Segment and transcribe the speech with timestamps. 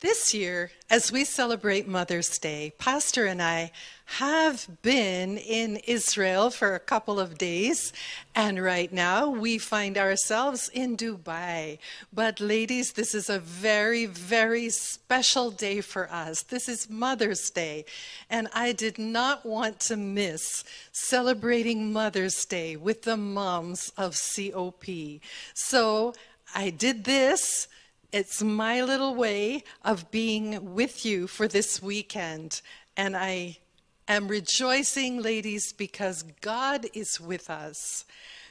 [0.00, 3.72] This year, as we celebrate Mother's Day, Pastor and I
[4.04, 7.94] have been in Israel for a couple of days,
[8.34, 11.78] and right now we find ourselves in Dubai.
[12.12, 16.42] But, ladies, this is a very, very special day for us.
[16.42, 17.86] This is Mother's Day,
[18.28, 24.84] and I did not want to miss celebrating Mother's Day with the moms of COP.
[25.54, 26.12] So,
[26.54, 27.66] I did this
[28.12, 32.60] it's my little way of being with you for this weekend.
[32.96, 33.58] And I
[34.08, 38.04] am rejoicing, ladies, because God is with us.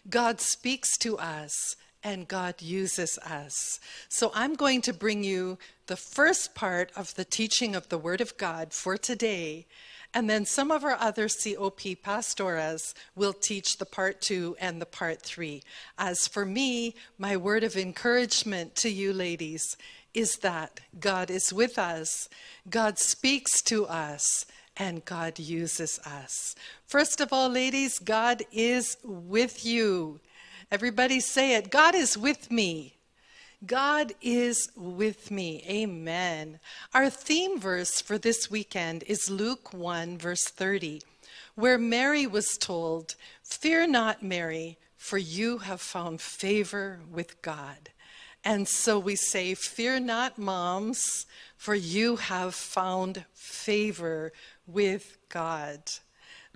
[0.09, 3.79] God speaks to us and God uses us.
[4.09, 8.21] So I'm going to bring you the first part of the teaching of the Word
[8.21, 9.65] of God for today.
[10.15, 14.85] And then some of our other COP pastoras will teach the part two and the
[14.85, 15.61] part three.
[15.99, 19.75] As for me, my word of encouragement to you ladies
[20.13, 22.29] is that God is with us,
[22.69, 24.45] God speaks to us,
[24.77, 26.55] and God uses us.
[26.87, 30.21] First of all, ladies, God is with you.
[30.71, 32.95] Everybody say it God is with me.
[33.65, 35.63] God is with me.
[35.67, 36.59] Amen.
[36.93, 41.01] Our theme verse for this weekend is Luke 1, verse 30,
[41.55, 47.89] where Mary was told, Fear not, Mary, for you have found favor with God.
[48.43, 51.25] And so we say, Fear not, moms,
[51.57, 54.33] for you have found favor
[54.67, 55.81] with God.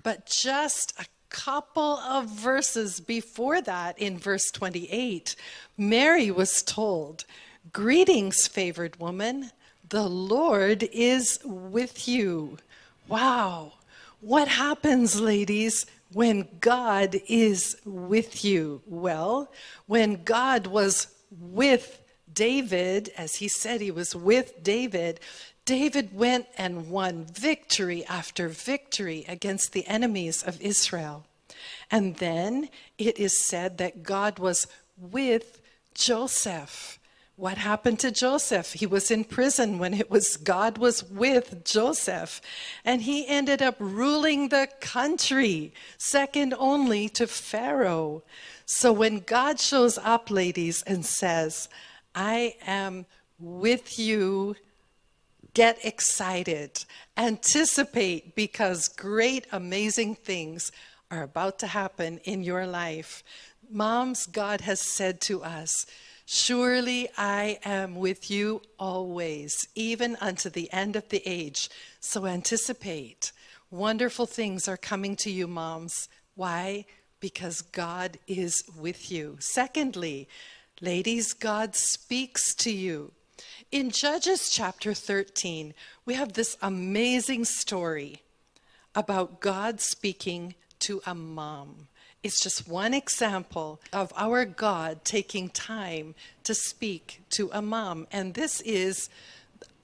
[0.02, 5.36] But just a couple of verses before that, in verse 28,
[5.78, 7.24] Mary was told,
[7.72, 9.50] Greetings, favored woman,
[9.88, 12.58] the Lord is with you.
[13.08, 13.72] Wow.
[14.20, 18.82] What happens, ladies, when God is with you?
[18.86, 19.50] Well,
[19.86, 22.00] when God was with
[22.32, 25.20] David, as he said he was with David,
[25.64, 31.24] David went and won victory after victory against the enemies of Israel.
[31.90, 32.68] And then
[32.98, 34.66] it is said that God was
[34.98, 35.60] with
[35.94, 36.98] Joseph.
[37.36, 38.74] What happened to Joseph?
[38.74, 42.40] He was in prison when it was God was with Joseph.
[42.84, 48.22] And he ended up ruling the country, second only to Pharaoh.
[48.66, 51.68] So when God shows up, ladies, and says,
[52.14, 53.06] I am
[53.38, 54.54] with you
[55.54, 56.84] Get excited,
[57.16, 60.70] anticipate because great, amazing things
[61.10, 63.24] are about to happen in your life.
[63.68, 65.86] Moms, God has said to us,
[66.26, 71.68] Surely I am with you always, even unto the end of the age.
[71.98, 73.32] So anticipate.
[73.72, 76.08] Wonderful things are coming to you, moms.
[76.36, 76.84] Why?
[77.18, 79.38] Because God is with you.
[79.40, 80.28] Secondly,
[80.80, 83.10] ladies, God speaks to you.
[83.72, 88.22] In Judges chapter 13, we have this amazing story
[88.96, 91.86] about God speaking to a mom.
[92.24, 98.08] It's just one example of our God taking time to speak to a mom.
[98.10, 99.08] And this is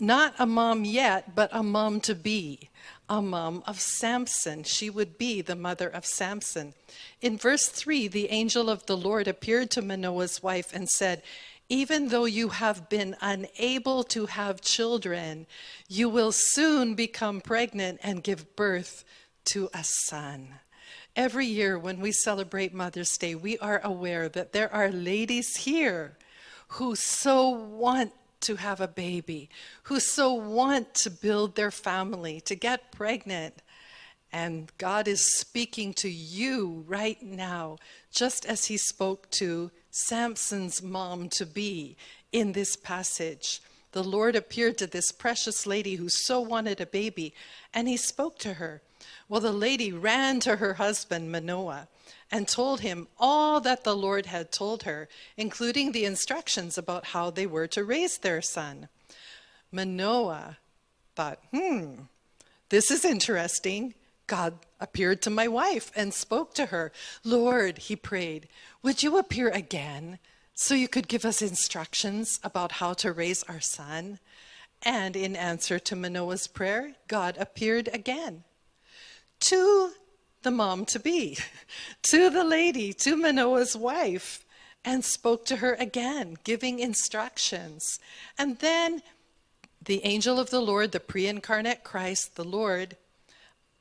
[0.01, 2.71] not a mom yet, but a mom to be,
[3.09, 4.65] a mom of Samson.
[4.65, 6.75] She would be the mother of Samson.
[7.23, 11.23] In verse 3, the angel of the Lord appeared to Manoah's wife and said,
[11.69, 15.47] even though you have been unable to have children,
[15.89, 19.05] you will soon become pregnant and give birth
[19.47, 20.55] to a son.
[21.17, 26.17] Every year when we celebrate Mother's Day, we are aware that there are ladies here
[26.69, 28.13] who so want
[28.43, 29.49] to have a baby,
[29.85, 33.63] who so want to build their family, to get pregnant.
[34.33, 37.79] And God is speaking to you right now,
[38.15, 41.97] just as He spoke to Samson's mom to be
[42.31, 43.63] in this passage.
[43.93, 47.33] The Lord appeared to this precious lady who so wanted a baby,
[47.73, 48.83] and he spoke to her.
[49.29, 51.89] Well, the lady ran to her husband, Manoah,
[52.31, 57.31] and told him all that the Lord had told her, including the instructions about how
[57.31, 58.89] they were to raise their son.
[59.73, 60.59] Manoah
[61.15, 62.03] thought, hmm,
[62.69, 63.95] this is interesting.
[64.27, 66.93] God appeared to my wife and spoke to her.
[67.25, 68.49] Lord, he prayed,
[68.83, 70.19] would you appear again
[70.55, 74.19] so you could give us instructions about how to raise our son?
[74.83, 78.45] And in answer to Manoah's prayer, God appeared again
[79.41, 79.93] to
[80.43, 81.39] the mom to be,
[82.03, 84.45] to the lady, to Manoah's wife,
[84.85, 87.99] and spoke to her again, giving instructions.
[88.39, 89.03] And then
[89.85, 92.97] the angel of the Lord, the pre incarnate Christ, the Lord,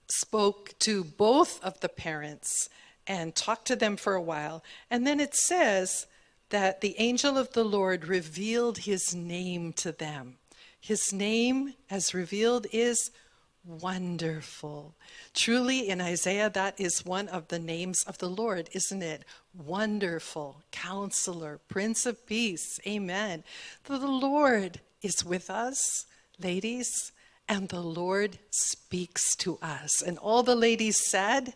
[0.10, 2.69] spoke to both of the parents
[3.07, 4.63] and talked to them for a while.
[4.90, 6.07] And then it says
[6.50, 10.38] that the angel of the Lord revealed his name to them.
[10.80, 13.12] His name, as revealed, is
[13.66, 14.94] Wonderful.
[15.34, 19.24] Truly, in Isaiah, that is one of the names of the Lord, isn't it?
[19.56, 22.80] Wonderful, Counselor, Prince of Peace.
[22.86, 23.44] Amen.
[23.86, 26.06] The Lord is with us,
[26.40, 27.12] ladies,
[27.47, 30.01] and the Lord speaks to us.
[30.01, 31.53] And all the ladies said,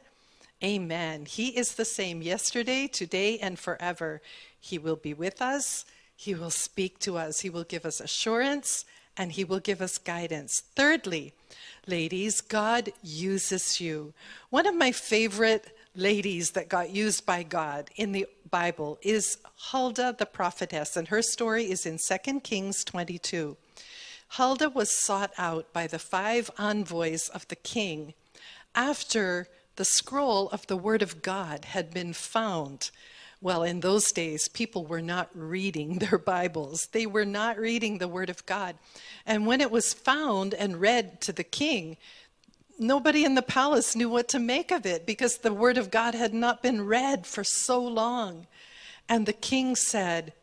[0.64, 1.26] Amen.
[1.26, 4.22] He is the same yesterday, today, and forever.
[4.60, 5.86] He will be with us.
[6.16, 7.40] He will speak to us.
[7.40, 8.84] He will give us assurance
[9.20, 10.64] and He will give us guidance.
[10.76, 11.34] Thirdly,
[11.86, 14.14] ladies, God uses you.
[14.50, 20.16] One of my favorite ladies that got used by God in the Bible is Huldah
[20.18, 23.58] the prophetess, and her story is in 2 Kings 22.
[24.30, 28.14] Huldah was sought out by the five envoys of the king
[28.76, 32.92] after the scroll of the Word of God had been found
[33.42, 36.90] well, in those days, people were not reading their Bibles.
[36.92, 38.76] They were not reading the Word of God.
[39.26, 41.96] And when it was found and read to the king,
[42.78, 46.16] nobody in the palace knew what to make of it because the Word of God
[46.16, 48.46] had not been read for so long.
[49.08, 50.34] And the king said,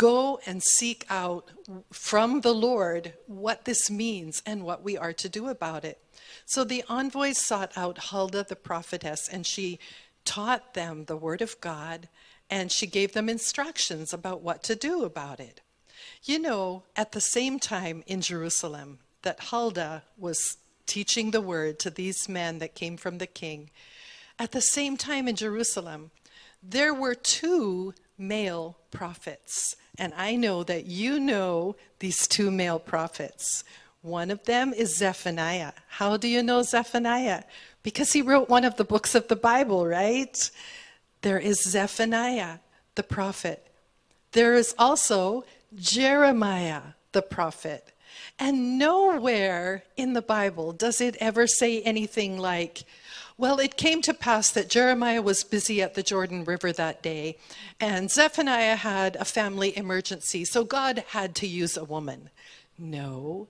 [0.00, 1.50] Go and seek out
[1.92, 5.98] from the Lord what this means and what we are to do about it.
[6.46, 9.78] So the envoys sought out Huldah the prophetess, and she
[10.24, 12.08] taught them the Word of God,
[12.48, 15.60] and she gave them instructions about what to do about it.
[16.24, 20.56] You know, at the same time in Jerusalem that Huldah was
[20.86, 23.68] teaching the Word to these men that came from the king,
[24.38, 26.10] at the same time in Jerusalem,
[26.62, 29.76] there were two male prophets.
[30.00, 33.62] And I know that you know these two male prophets.
[34.02, 35.72] One of them is Zephaniah.
[35.88, 37.42] How do you know Zephaniah?
[37.82, 40.50] because he wrote one of the books of the Bible, right?
[41.22, 42.58] There is Zephaniah,
[42.94, 43.66] the prophet.
[44.32, 45.44] There is also
[45.74, 46.82] Jeremiah,
[47.12, 47.92] the prophet.
[48.38, 52.84] And nowhere in the Bible does it ever say anything like,
[53.40, 57.38] well, it came to pass that Jeremiah was busy at the Jordan River that day,
[57.80, 62.28] and Zephaniah had a family emergency, so God had to use a woman.
[62.76, 63.48] No,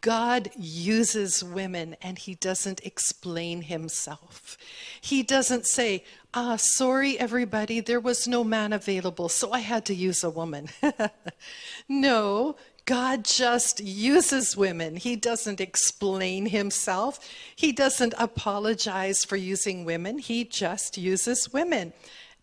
[0.00, 4.56] God uses women and he doesn't explain himself.
[5.00, 9.94] He doesn't say, ah, sorry, everybody, there was no man available, so I had to
[9.94, 10.68] use a woman.
[11.88, 12.56] no,
[12.86, 14.96] God just uses women.
[14.96, 17.18] He doesn't explain himself.
[17.56, 20.18] He doesn't apologize for using women.
[20.18, 21.92] He just uses women.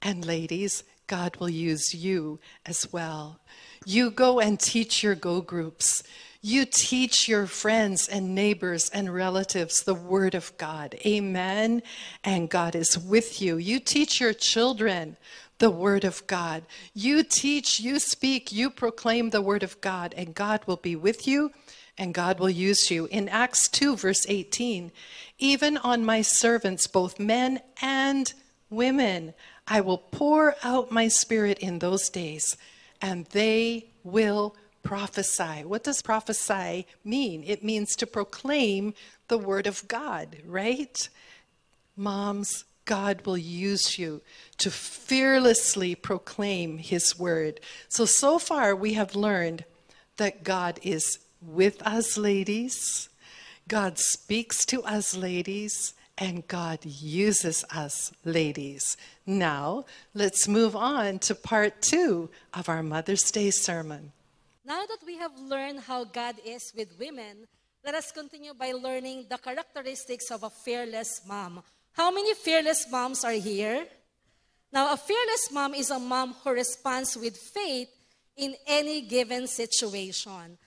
[0.02, 3.40] And ladies, God will use you as well.
[3.86, 6.04] You go and teach your go groups.
[6.42, 10.96] You teach your friends and neighbors and relatives the Word of God.
[11.06, 11.82] Amen.
[12.22, 13.56] And God is with you.
[13.56, 15.16] You teach your children
[15.64, 16.64] the Word of God.
[16.94, 21.26] You teach, you speak, you proclaim the Word of God, and God will be with
[21.26, 21.54] you
[21.98, 23.06] and God will use you.
[23.06, 24.92] In Acts 2, verse 18,
[25.40, 28.34] even on my servants, both men and
[28.70, 29.34] women,
[29.66, 32.58] I will pour out my spirit in those days,
[33.02, 35.64] and they will prophesy.
[35.64, 37.42] What does prophesy mean?
[37.48, 38.96] It means to proclaim
[39.30, 41.08] the word of God, right?
[41.96, 44.22] Moms, God will use you
[44.58, 47.60] to fearlessly proclaim his word.
[47.88, 49.66] So, so far we have learned
[50.18, 53.10] that God is with us, ladies.
[53.68, 58.98] God speaks to us, ladies, and God uses us, ladies.
[59.26, 64.12] Now, let's move on to part two of our Mother's Day sermon.
[64.66, 67.48] Now that we have learned how God is with women,
[67.84, 71.64] let us continue by learning the characteristics of a fearless mom.
[71.94, 73.86] How many fearless moms are here?
[74.72, 77.90] Now, a fearless mom is a mom who responds with faith
[78.36, 80.58] in any given situation.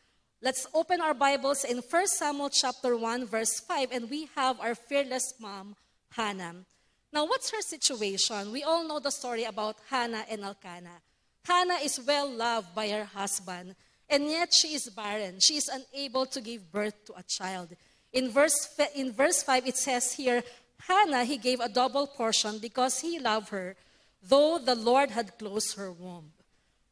[0.40, 4.76] Let's open our Bibles in 1 Samuel chapter 1 verse 5 and we have our
[4.76, 5.74] fearless mom,
[6.10, 6.64] Hannah.
[7.12, 8.52] Now, what's her situation?
[8.52, 11.02] We all know the story about Hannah and Elkanah.
[11.44, 13.74] Hannah is well loved by her husband,
[14.08, 15.40] and yet she is barren.
[15.40, 17.74] She is unable to give birth to a child.
[18.12, 20.42] In verse, in verse 5, it says here,
[20.78, 23.76] Hannah, he gave a double portion because he loved her,
[24.22, 26.32] though the Lord had closed her womb.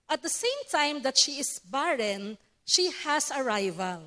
[0.08, 4.02] At the same time that she is barren, she has a rival.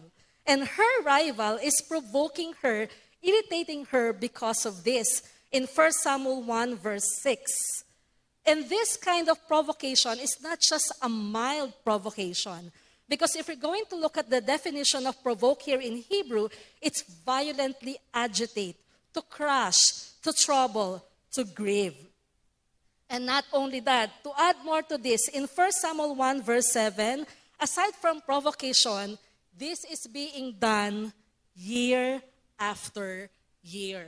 [0.45, 2.87] And her rival is provoking her,
[3.21, 5.23] irritating her because of this.
[5.51, 7.83] In 1 Samuel 1, verse 6.
[8.45, 12.71] And this kind of provocation is not just a mild provocation.
[13.09, 16.49] Because if we're going to look at the definition of provoke here in Hebrew,
[16.81, 18.75] it's violently agitate,
[19.17, 21.97] to crush, to trouble, to grieve.
[23.09, 27.25] And not only that, to add more to this, in 1 Samuel 1, verse 7,
[27.59, 29.17] aside from provocation,
[29.57, 31.11] this is being done
[31.55, 32.21] year
[32.59, 33.31] after
[33.63, 34.05] year.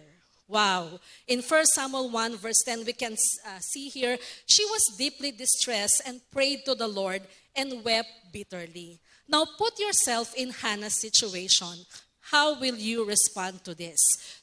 [0.47, 0.99] Wow.
[1.27, 6.03] In 1 Samuel 1, verse 10, we can uh, see here, she was deeply distressed
[6.05, 7.21] and prayed to the Lord
[7.55, 8.99] and wept bitterly.
[9.27, 11.85] Now put yourself in Hannah's situation.
[12.31, 13.97] How will you respond to this?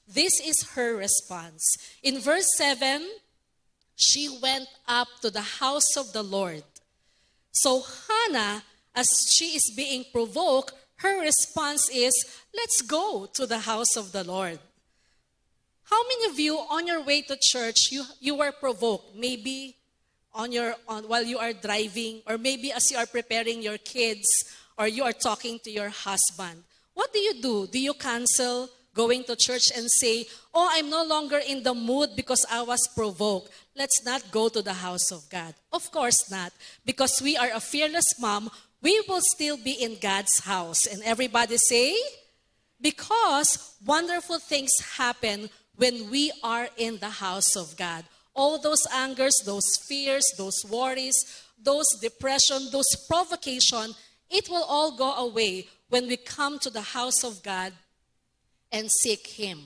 [0.09, 1.62] This is her response.
[2.02, 3.07] In verse 7,
[3.95, 6.64] she went up to the house of the Lord.
[7.52, 8.64] So Hannah,
[8.95, 12.12] as she is being provoked, her response is,
[12.55, 14.59] Let's go to the house of the Lord.
[15.85, 19.14] How many of you on your way to church you, you were provoked?
[19.14, 19.76] Maybe
[20.35, 24.26] on your on, while you are driving, or maybe as you are preparing your kids,
[24.76, 26.64] or you are talking to your husband.
[26.97, 27.67] What do you do?
[27.67, 30.25] Do you cancel going to church and say,
[30.55, 33.50] Oh, I'm no longer in the mood because I was provoked.
[33.76, 35.53] Let's not go to the house of God.
[35.71, 36.55] Of course not.
[36.87, 38.50] Because we are a fearless mom,
[38.81, 40.87] we will still be in God's house.
[40.87, 41.95] And everybody say,
[42.81, 48.05] Because wonderful things happen when we are in the house of God.
[48.35, 53.93] All those angers, those fears, those worries, those depression, those provocation,
[54.31, 57.73] it will all go away when we come to the house of God
[58.73, 59.61] and seek Him.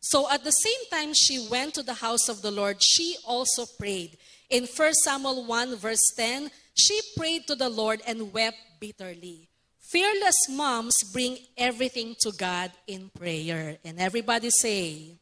[0.00, 3.66] So at the same time she went to the house of the Lord, she also
[3.78, 4.16] prayed.
[4.48, 9.48] In 1 Samuel 1, verse 10, she prayed to the Lord and wept bitterly.
[9.80, 13.78] Fearless moms bring everything to God in prayer.
[13.84, 15.16] And everybody say,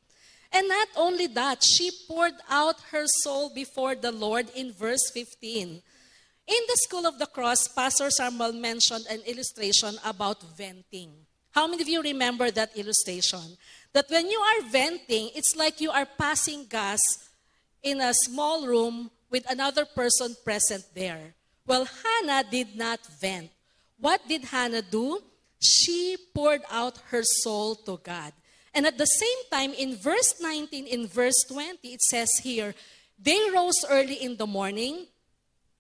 [0.53, 5.83] and not only that, she poured out her soul before the Lord in verse 15.
[6.47, 11.11] In the School of the Cross, Pastor Samuel mentioned an illustration about venting.
[11.53, 13.57] How many of you remember that illustration?
[13.95, 17.01] That when you are venting, it's like you are passing gas
[17.83, 21.35] in a small room with another person present there.
[21.67, 23.51] Well, Hannah did not vent.
[23.99, 25.23] What did Hannah do?
[25.61, 28.35] She poured out her soul to God.
[28.75, 32.75] And at the same time, in verse 19, in verse 20, it says here,
[33.19, 35.07] they rose early in the morning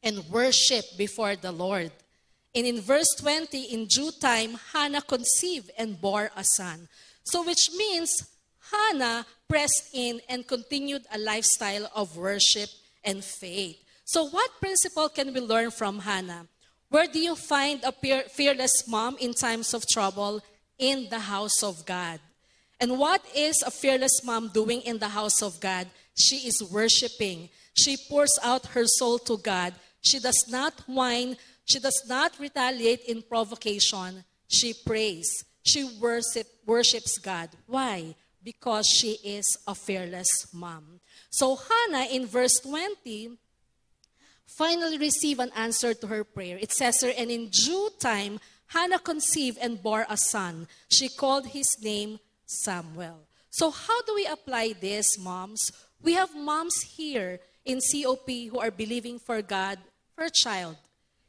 [0.04, 1.90] and worship before the Lord.
[2.54, 6.86] And in verse 20, in due time, Hannah conceived and bore a son.
[7.24, 8.30] So, which means
[8.70, 12.68] Hannah pressed in and continued a lifestyle of worship
[13.02, 13.82] and faith.
[14.04, 16.46] So, what principle can we learn from Hannah?
[16.90, 17.92] Where do you find a
[18.28, 20.40] fearless mom in times of trouble?
[20.78, 22.20] In the house of God.
[22.80, 25.88] And what is a fearless mom doing in the house of God?
[26.16, 27.48] She is worshiping.
[27.74, 29.74] She pours out her soul to God.
[30.04, 31.36] She does not whine.
[31.64, 34.24] She does not retaliate in provocation.
[34.48, 35.44] She prays.
[35.62, 37.48] She worship, worships God.
[37.66, 38.14] Why?
[38.42, 41.00] Because she is a fearless mom.
[41.30, 43.38] So Hannah in verse 20
[44.46, 46.58] finally received an answer to her prayer.
[46.60, 50.68] It says here, and in due time, Hannah conceived and bore a son.
[50.88, 53.20] She called his name Samuel.
[53.50, 55.72] So, how do we apply this, moms?
[56.02, 59.78] We have moms here in COP who are believing for God
[60.14, 60.76] for a child.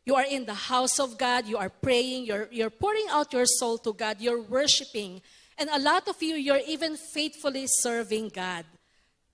[0.05, 3.45] You are in the house of God, you are praying, you're, you're pouring out your
[3.45, 5.21] soul to God, you're worshiping.
[5.57, 8.65] And a lot of you, you're even faithfully serving God.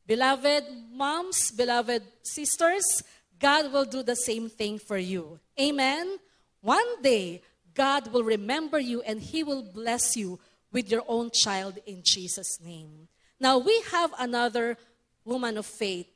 [0.07, 3.03] Beloved moms, beloved sisters,
[3.37, 5.39] God will do the same thing for you.
[5.59, 6.17] Amen?
[6.61, 7.41] One day,
[7.73, 10.39] God will remember you and He will bless you
[10.71, 13.07] with your own child in Jesus' name.
[13.39, 14.77] Now, we have another
[15.25, 16.07] woman of faith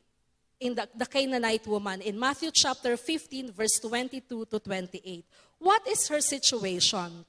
[0.59, 5.25] in the, the Canaanite woman in Matthew chapter 15, verse 22 to 28.
[5.59, 7.25] What is her situation?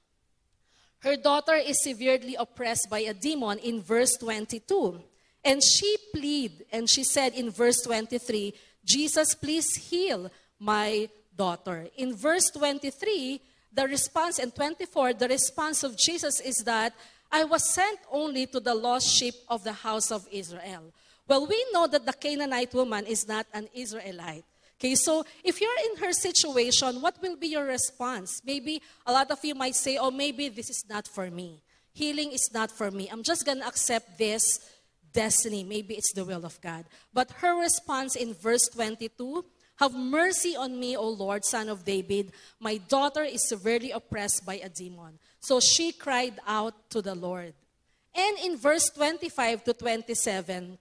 [1.00, 5.00] Her daughter is severely oppressed by a demon in verse 22.
[5.44, 8.52] And she plead, and she said in verse 23,
[8.84, 11.86] Jesus, please heal my daughter.
[11.96, 13.40] In verse 23,
[13.72, 16.94] the response, and 24, the response of Jesus is that
[17.30, 20.92] I was sent only to the lost sheep of the house of Israel.
[21.28, 24.44] Well, we know that the Canaanite woman is not an Israelite.
[24.78, 28.42] Okay, so if you're in her situation, what will be your response?
[28.44, 31.62] Maybe a lot of you might say, oh, maybe this is not for me.
[31.92, 33.08] Healing is not for me.
[33.10, 34.60] I'm just going to accept this
[35.14, 35.64] destiny.
[35.64, 36.84] Maybe it's the will of God.
[37.14, 42.32] But her response in verse 22 Have mercy on me, O Lord, son of David.
[42.60, 45.18] My daughter is severely oppressed by a demon.
[45.40, 47.54] So she cried out to the Lord.
[48.14, 50.78] And in verse 25 to 27,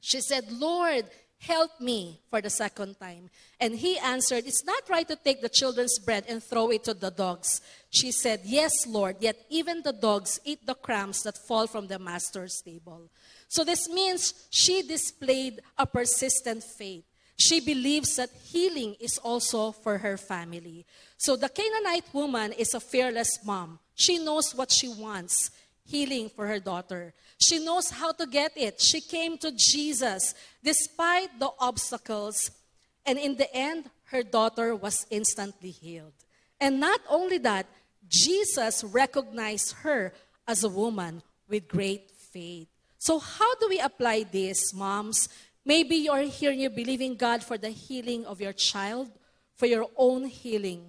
[0.00, 1.04] she said, Lord,
[1.40, 3.30] help me for the second time.
[3.60, 6.94] And he answered, It's not right to take the children's bread and throw it to
[6.94, 7.60] the dogs.
[7.90, 11.98] She said, Yes, Lord, yet even the dogs eat the crumbs that fall from the
[11.98, 13.10] master's table.
[13.48, 17.04] So this means she displayed a persistent faith.
[17.40, 20.84] She believes that healing is also for her family.
[21.16, 23.78] So the Canaanite woman is a fearless mom.
[23.94, 25.52] She knows what she wants
[25.88, 27.14] healing for her daughter.
[27.38, 28.80] She knows how to get it.
[28.80, 32.50] She came to Jesus despite the obstacles.
[33.06, 36.12] And in the end, her daughter was instantly healed.
[36.60, 37.66] And not only that,
[38.08, 40.12] Jesus recognized her
[40.46, 42.68] as a woman with great faith.
[42.98, 45.28] So, how do we apply this, moms?
[45.64, 49.10] Maybe you're here and you're believing God for the healing of your child,
[49.54, 50.84] for your own healing,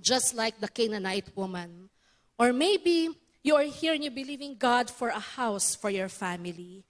[0.00, 1.88] just like the Canaanite woman.
[2.38, 3.10] Or maybe
[3.44, 6.82] you are here and you're believing God for a house for your family.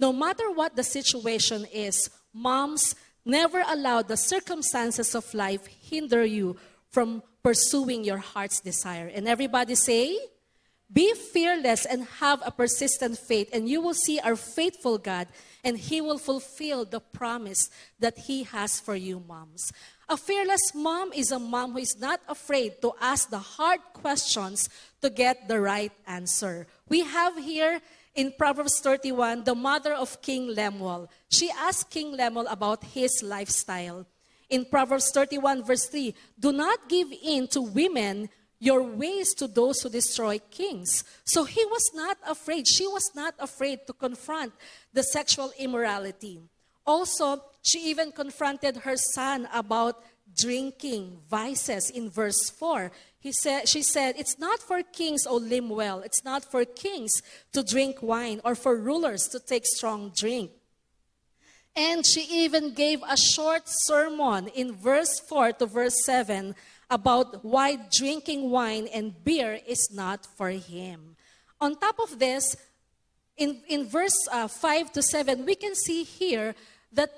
[0.00, 6.56] No matter what the situation is, moms never allow the circumstances of life hinder you
[6.90, 9.06] from pursuing your heart's desire.
[9.14, 10.18] And everybody say,
[10.90, 15.28] be fearless and have a persistent faith, and you will see our faithful God,
[15.62, 17.68] and He will fulfill the promise
[18.00, 19.70] that He has for you, moms.
[20.08, 24.70] A fearless mom is a mom who is not afraid to ask the hard questions
[25.02, 26.66] to get the right answer.
[26.88, 27.80] We have here
[28.14, 31.10] in Proverbs 31 the mother of King Lemuel.
[31.30, 34.06] She asked King Lemuel about his lifestyle.
[34.50, 39.80] In Proverbs 31, verse 3, do not give in to women your ways to those
[39.80, 41.04] who destroy kings.
[41.24, 42.66] So he was not afraid.
[42.66, 44.52] She was not afraid to confront
[44.92, 46.40] the sexual immorality.
[46.86, 50.02] Also, she even confronted her son about
[50.36, 52.90] drinking vices in verse 4.
[53.20, 57.20] He said, she said, It's not for kings, O Lemuel, it's not for kings
[57.52, 60.52] to drink wine or for rulers to take strong drink.
[61.74, 66.54] And she even gave a short sermon in verse 4 to verse 7
[66.90, 71.16] about why drinking wine and beer is not for him.
[71.60, 72.56] On top of this,
[73.36, 76.54] in, in verse uh, 5 to 7, we can see here
[76.92, 77.10] that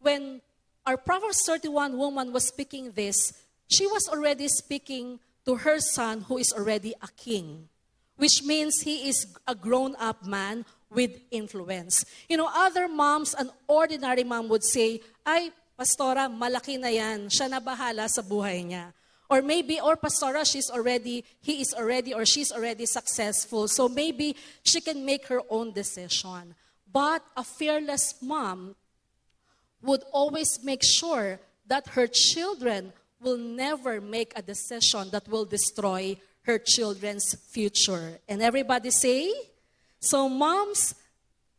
[0.00, 0.40] when
[0.86, 3.32] our Proverbs 31 woman was speaking this,
[3.66, 7.68] she was already speaking to her son who is already a king,
[8.16, 12.04] which means he is a grown up man with influence.
[12.28, 17.28] You know, other moms, an ordinary mom would say, ay, pastora, malaki na yan.
[17.28, 18.92] Siya na bahala sa buhay niya.
[19.28, 23.68] Or maybe, or pastora, she's already, he is already, or she's already successful.
[23.68, 26.54] So maybe she can make her own decision.
[26.92, 28.76] But a fearless mom
[29.82, 32.92] would always make sure that her children
[33.24, 38.18] will never make a decision that will destroy her children's future.
[38.28, 39.32] And everybody say,
[39.98, 40.94] so moms,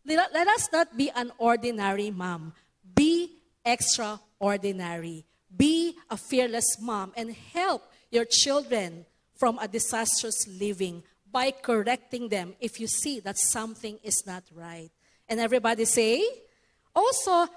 [0.06, 2.54] let us not be an ordinary mom.
[2.94, 5.26] Be extraordinary.
[5.56, 12.54] Be a fearless mom and help your children from a disastrous living by correcting them
[12.62, 14.92] if you see that something is not right.
[15.28, 16.24] And everybody say,
[16.96, 17.48] also,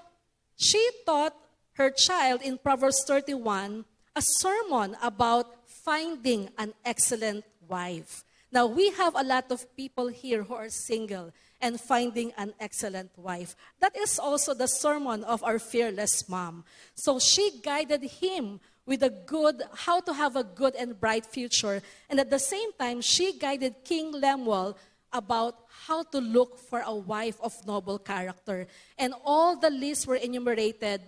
[0.57, 1.35] she taught
[1.73, 8.23] her child in Proverbs 31 a sermon about finding an excellent wife.
[8.51, 13.11] Now, we have a lot of people here who are single and finding an excellent
[13.17, 13.55] wife.
[13.79, 16.63] That is also the sermon of our fearless mom.
[16.95, 21.81] So she guided him with a good, how to have a good and bright future.
[22.09, 24.77] And at the same time, she guided King Lemuel
[25.13, 28.67] about how to look for a wife of noble character.
[28.97, 31.01] And all the lists were enumerated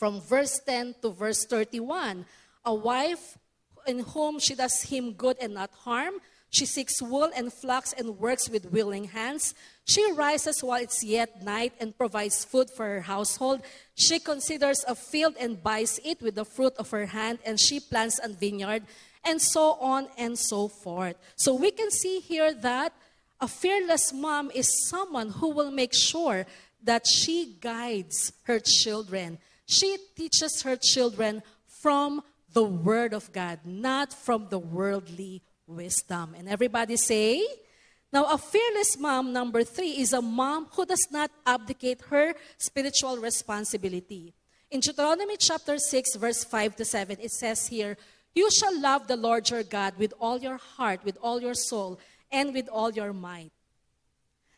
[0.00, 2.24] from verse 10 to verse 31.
[2.64, 3.36] A wife
[3.86, 6.14] in whom she does him good and not harm,
[6.48, 9.54] she seeks wool and flax and works with willing hands.
[9.84, 13.60] She rises while it's yet night and provides food for her household.
[13.94, 17.78] She considers a field and buys it with the fruit of her hand, and she
[17.78, 18.82] plants a vineyard,
[19.22, 21.16] and so on and so forth.
[21.36, 22.94] So we can see here that
[23.38, 26.46] a fearless mom is someone who will make sure
[26.82, 29.38] that she guides her children.
[29.70, 36.34] She teaches her children from the Word of God, not from the worldly wisdom.
[36.36, 37.46] And everybody say,
[38.12, 43.18] now, a fearless mom, number three, is a mom who does not abdicate her spiritual
[43.18, 44.34] responsibility.
[44.72, 47.96] In Deuteronomy chapter 6, verse 5 to 7, it says here,
[48.34, 52.00] You shall love the Lord your God with all your heart, with all your soul,
[52.32, 53.52] and with all your might.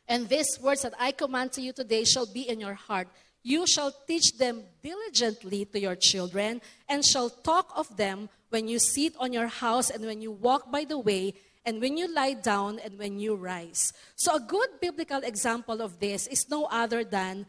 [0.09, 3.09] And these words that I command to you today shall be in your heart.
[3.42, 8.78] You shall teach them diligently to your children, and shall talk of them when you
[8.78, 12.35] sit on your house and when you walk by the way and when you lie
[12.35, 13.92] down and when you rise.
[14.16, 17.46] So a good biblical example of this is no other than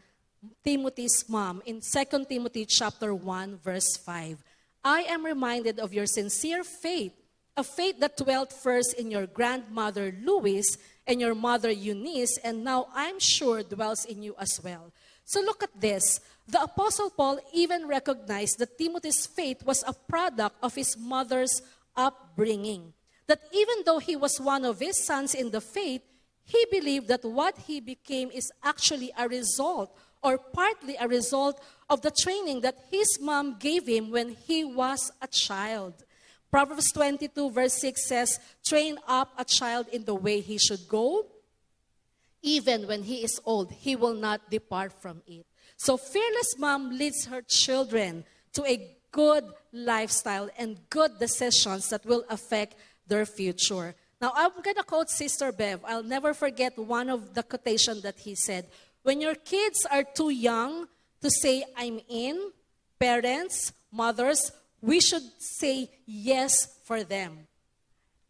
[0.64, 4.42] Timothy's mom in 2 Timothy chapter 1 verse 5.
[4.84, 7.12] I am reminded of your sincere faith,
[7.56, 10.76] a faith that dwelt first in your grandmother Lois
[11.06, 14.92] and your mother Eunice and now I'm sure dwells in you as well.
[15.24, 16.20] So look at this.
[16.46, 21.62] The Apostle Paul even recognized that Timothy's faith was a product of his mother's
[21.96, 22.92] upbringing.
[23.26, 26.02] That even though he was one of his sons in the faith,
[26.44, 32.02] he believed that what he became is actually a result or partly a result of
[32.02, 35.94] the training that his mom gave him when he was a child.
[36.50, 41.26] Proverbs 22, verse 6 says, Train up a child in the way he should go.
[42.44, 45.46] Even when he is old, he will not depart from it.
[45.78, 52.22] So, fearless mom leads her children to a good lifestyle and good decisions that will
[52.28, 52.76] affect
[53.08, 53.94] their future.
[54.20, 55.80] Now, I'm going to quote Sister Bev.
[55.88, 58.66] I'll never forget one of the quotation that he said.
[59.02, 60.86] When your kids are too young
[61.22, 62.52] to say, I'm in,
[63.00, 64.52] parents, mothers,
[64.82, 67.48] we should say yes for them.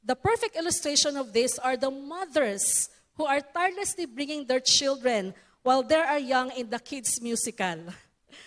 [0.05, 5.83] The perfect illustration of this are the mothers who are tirelessly bringing their children while
[5.83, 7.79] they are young in the kids' musical.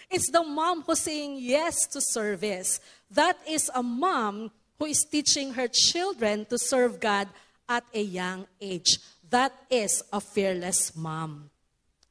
[0.09, 2.79] It's the mom who's saying yes to service.
[3.11, 7.27] That is a mom who is teaching her children to serve God
[7.67, 8.99] at a young age.
[9.29, 11.49] That is a fearless mom.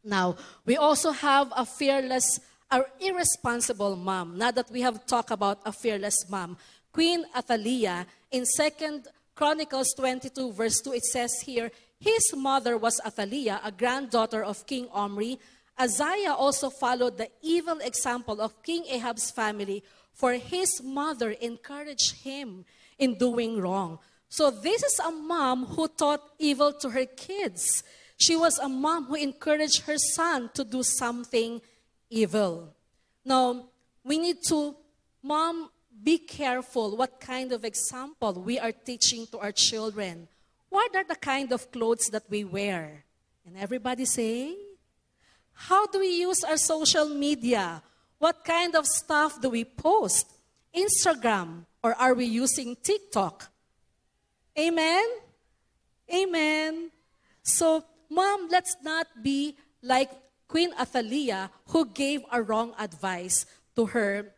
[0.04, 2.38] Now, we also have a fearless,
[2.70, 4.38] a irresponsible mom.
[4.38, 6.56] Now that we have talked about a fearless mom,
[6.92, 13.60] Queen Athaliah in Second Chronicles 22, verse 2, it says here, his mother was Athaliah,
[13.64, 15.38] a granddaughter of King Omri.
[15.78, 19.82] Uzziah also followed the evil example of King Ahab's family,
[20.12, 22.64] for his mother encouraged him
[22.98, 23.98] in doing wrong.
[24.28, 27.84] So, this is a mom who taught evil to her kids.
[28.16, 31.60] She was a mom who encouraged her son to do something
[32.10, 32.74] evil.
[33.24, 33.68] Now,
[34.04, 34.74] we need to,
[35.22, 35.70] mom,
[36.02, 40.28] be careful what kind of example we are teaching to our children.
[40.76, 43.06] What are the kind of clothes that we wear?
[43.46, 44.54] And everybody say,
[45.54, 47.82] how do we use our social media?
[48.18, 50.28] What kind of stuff do we post?
[50.76, 53.48] Instagram, or are we using TikTok?
[54.58, 55.06] Amen?
[56.12, 56.90] Amen.
[57.42, 60.10] So, mom, let's not be like
[60.46, 64.34] Queen Athaliah who gave a wrong advice to her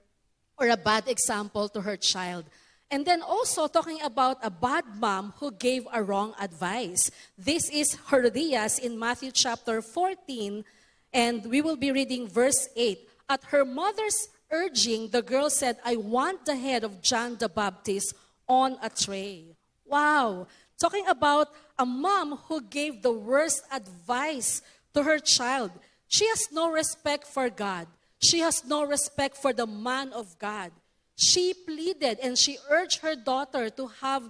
[0.56, 2.44] or a bad example to her child.
[2.90, 7.10] And then also talking about a bad mom who gave a wrong advice.
[7.36, 10.64] This is Herodias in Matthew chapter 14,
[11.12, 12.98] and we will be reading verse 8.
[13.28, 18.14] At her mother's urging, the girl said, I want the head of John the Baptist
[18.48, 19.54] on a tray.
[19.84, 20.46] Wow.
[20.80, 21.48] Talking about
[21.78, 24.62] a mom who gave the worst advice
[24.94, 25.72] to her child.
[26.08, 27.86] She has no respect for God.
[28.18, 30.72] She has no respect for the man of God
[31.18, 34.22] she pleaded and she urged her daughter to have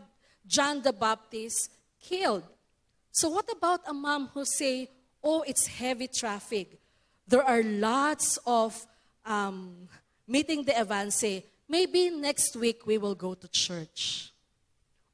[0.46, 1.70] John the Baptist
[2.00, 2.44] killed.
[3.12, 4.88] So what about a mom who say,
[5.22, 6.80] "Oh, it's heavy traffic.
[7.28, 8.72] There are lots of
[9.26, 9.86] um,
[10.26, 11.22] meeting the events.
[11.68, 14.32] Maybe next week we will go to church."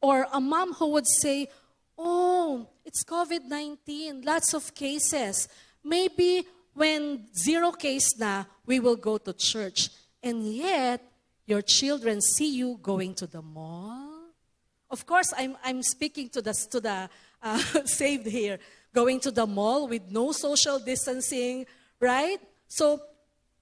[0.01, 1.49] Or a mom who would say,
[1.99, 4.23] "Oh, it's COVID nineteen.
[4.23, 5.49] Lots of cases.
[5.83, 9.91] Maybe when zero case na, we will go to church."
[10.23, 11.03] And yet,
[11.47, 14.11] your children see you going to the mall.
[14.91, 17.09] Of course, I'm, I'm speaking to the, to the
[17.43, 18.59] uh, saved here,
[18.95, 21.67] going to the mall with no social distancing,
[22.01, 22.39] right?
[22.69, 23.01] So,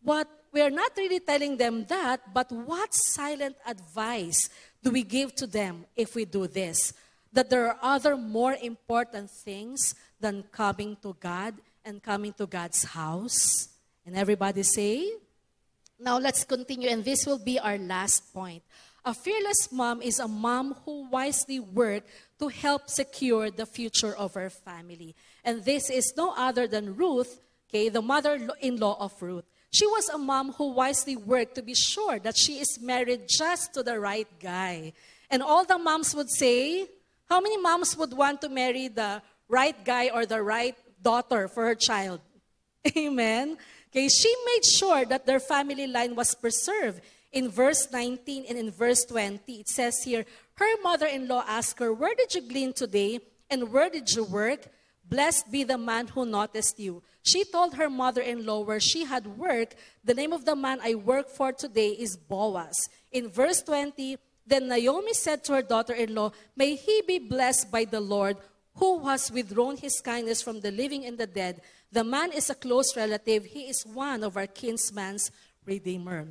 [0.03, 4.51] what we are not really telling them that, but what silent advice
[4.83, 6.93] do we give to them if we do this?
[7.33, 12.85] That there are other more important things than coming to God and coming to God's
[12.85, 13.69] house.
[14.05, 15.11] And everybody say,
[16.03, 18.63] now let's continue, and this will be our last point.
[19.05, 24.35] A fearless mom is a mom who wisely worked to help secure the future of
[24.35, 25.15] her family.
[25.45, 29.45] And this is no other than Ruth, okay, the mother in law of Ruth.
[29.73, 33.75] She was a mom who wisely worked to be sure that she is married just
[33.75, 34.93] to the right guy.
[35.31, 36.87] And all the moms would say,
[37.29, 41.65] how many moms would want to marry the right guy or the right daughter for
[41.65, 42.21] her child?
[42.97, 43.57] Amen.
[43.93, 47.03] Okay, she made sure that their family line was preserved.
[47.31, 50.25] In verse 19 and in verse 20, it says here,
[50.55, 53.21] her mother in law asked her, Where did you glean today?
[53.51, 54.61] And where did you work?
[55.05, 57.03] Blessed be the man who noticed you.
[57.23, 60.79] She told her mother in law where she had worked, The name of the man
[60.83, 62.89] I work for today is Boaz.
[63.11, 67.71] In verse 20, then Naomi said to her daughter in law, May he be blessed
[67.71, 68.39] by the Lord,
[68.77, 71.61] who has withdrawn his kindness from the living and the dead.
[71.93, 73.45] The man is a close relative.
[73.45, 75.31] He is one of our kinsman's
[75.67, 76.27] redeemer.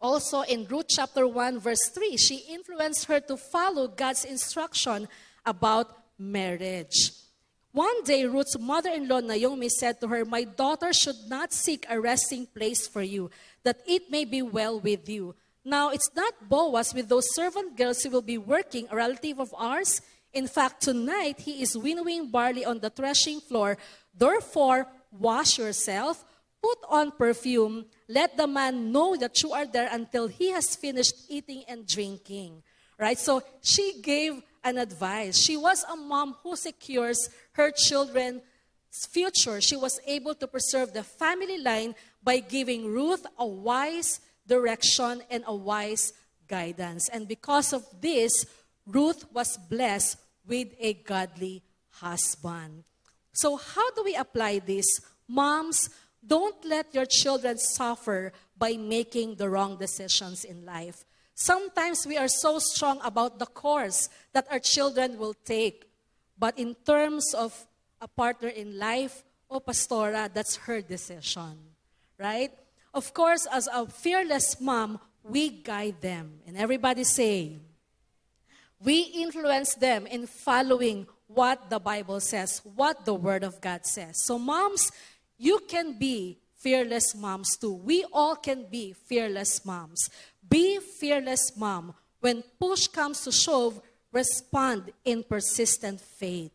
[0.00, 5.06] Also in Ruth chapter 1 verse 3, she influenced her to follow God's instruction
[5.44, 7.12] about marriage.
[7.72, 11.84] One day, Ruth's mother in law, Naomi, said to her, My daughter should not seek
[11.88, 13.30] a resting place for you,
[13.62, 15.34] that it may be well with you.
[15.64, 19.54] Now, it's not Boaz with those servant girls who will be working, a relative of
[19.56, 20.00] ours.
[20.32, 23.76] In fact, tonight he is winnowing barley on the threshing floor.
[24.18, 26.24] Therefore, wash yourself,
[26.62, 31.14] put on perfume, let the man know that you are there until he has finished
[31.28, 32.62] eating and drinking.
[32.98, 33.18] Right?
[33.18, 35.38] So she gave an advice.
[35.38, 38.42] She was a mom who secures her children's
[39.08, 39.60] future.
[39.60, 45.44] She was able to preserve the family line by giving Ruth a wise direction and
[45.46, 46.12] a wise
[46.48, 47.08] guidance.
[47.08, 48.46] And because of this,
[48.84, 52.84] Ruth was blessed with a godly husband.
[53.38, 54.98] So, how do we apply this?
[55.28, 55.90] Moms,
[56.26, 61.04] don't let your children suffer by making the wrong decisions in life.
[61.36, 65.88] Sometimes we are so strong about the course that our children will take.
[66.36, 67.54] But in terms of
[68.00, 71.58] a partner in life, oh, Pastora, that's her decision.
[72.18, 72.50] Right?
[72.92, 76.40] Of course, as a fearless mom, we guide them.
[76.44, 77.58] And everybody say,
[78.82, 84.24] we influence them in following what the Bible says, what the Word of God says.
[84.24, 84.90] So, moms,
[85.36, 87.74] you can be fearless moms too.
[87.74, 90.10] We all can be fearless moms.
[90.48, 91.94] Be fearless mom.
[92.20, 93.80] When push comes to shove,
[94.12, 96.50] respond in persistent faith.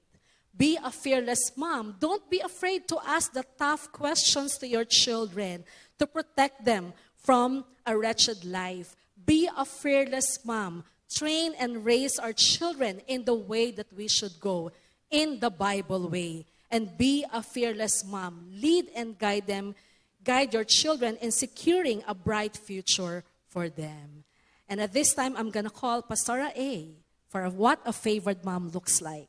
[0.56, 1.96] Be a fearless mom.
[2.00, 5.64] Don't be afraid to ask the tough questions to your children
[5.98, 8.96] to protect them from a wretched life.
[9.26, 10.84] Be a fearless mom.
[11.16, 14.72] Train and raise our children in the way that we should go,
[15.12, 16.46] in the Bible way.
[16.72, 18.50] And be a fearless mom.
[18.60, 19.76] Lead and guide them,
[20.24, 24.24] guide your children in securing a bright future for them.
[24.68, 26.90] And at this time, I'm going to call Pastora A
[27.30, 29.28] for what a favored mom looks like.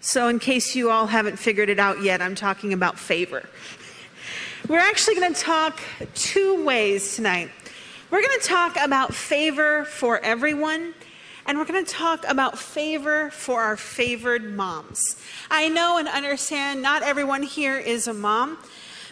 [0.00, 3.48] So, in case you all haven't figured it out yet, I'm talking about favor.
[4.68, 5.80] We're actually going to talk
[6.14, 7.50] two ways tonight.
[8.10, 10.94] We're going to talk about favor for everyone,
[11.46, 15.00] and we're going to talk about favor for our favored moms.
[15.50, 18.58] I know and understand not everyone here is a mom,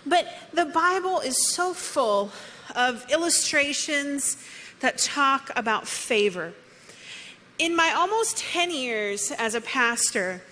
[0.06, 2.32] but the Bible is so full
[2.74, 4.36] of illustrations
[4.80, 6.54] that talk about favor.
[7.58, 10.42] In my almost 10 years as a pastor,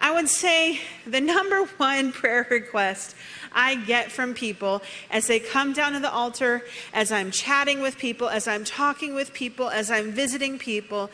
[0.00, 3.14] I would say the number one prayer request
[3.52, 7.98] I get from people as they come down to the altar, as I'm chatting with
[7.98, 11.10] people, as I'm talking with people, as I'm visiting people,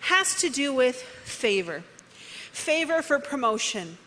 [0.00, 1.82] has to do with favor.
[2.52, 3.98] Favor for promotion,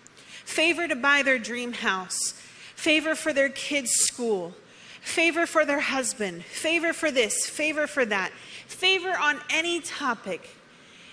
[0.44, 2.34] favor to buy their dream house,
[2.76, 4.54] favor for their kids' school,
[5.02, 8.32] favor for their husband, favor for this, favor for that,
[8.68, 10.50] favor on any topic.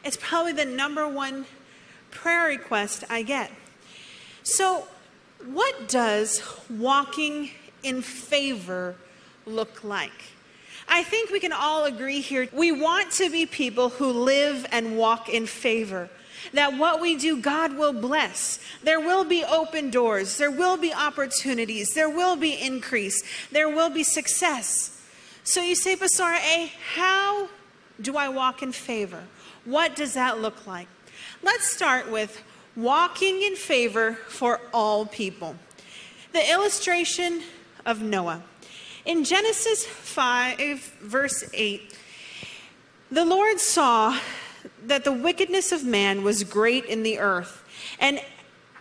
[0.05, 1.47] It's probably the number one
[2.11, 3.51] prayer request I get.
[4.43, 4.87] So,
[5.44, 7.51] what does walking
[7.83, 8.96] in favor
[9.46, 10.12] look like?
[10.88, 12.48] I think we can all agree here.
[12.53, 16.09] We want to be people who live and walk in favor
[16.53, 18.59] that what we do, God will bless.
[18.83, 23.90] There will be open doors, there will be opportunities, there will be increase, there will
[23.90, 25.01] be success.
[25.44, 27.48] So you say, Pastora A, how
[28.01, 29.24] do I walk in favor?
[29.64, 30.88] What does that look like?
[31.42, 32.42] Let's start with
[32.79, 35.57] walking in favor for all people.
[36.33, 37.43] The illustration
[37.85, 38.43] of Noah.
[39.05, 41.99] In Genesis 5, verse 8,
[43.11, 44.19] the Lord saw
[44.87, 47.64] that the wickedness of man was great in the earth,
[47.99, 48.21] and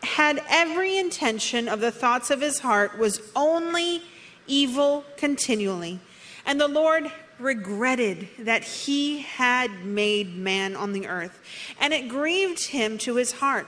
[0.04, 4.04] had every intention of the thoughts of his heart was only
[4.46, 6.00] evil continually.
[6.46, 11.40] And the Lord regretted that he had made man on the earth,
[11.80, 13.68] and it grieved him to his heart.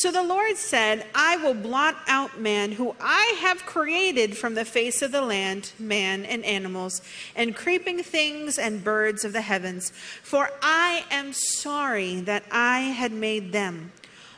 [0.00, 4.64] So the Lord said, I will blot out man, who I have created from the
[4.64, 7.02] face of the land, man and animals,
[7.36, 13.12] and creeping things and birds of the heavens, for I am sorry that I had
[13.12, 13.92] made them.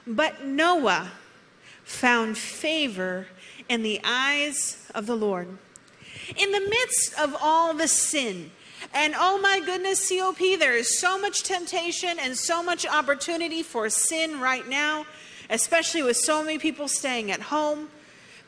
[0.05, 1.12] But Noah
[1.85, 3.29] found favor
[3.68, 5.46] in the eyes of the Lord.
[6.37, 8.51] In the midst of all the sin,
[8.92, 13.88] and oh my goodness, COP, there is so much temptation and so much opportunity for
[13.88, 15.07] sin right now
[15.50, 17.88] especially with so many people staying at home.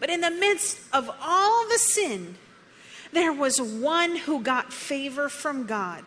[0.00, 2.36] But in the midst of all the sin,
[3.12, 6.04] there was one who got favor from God.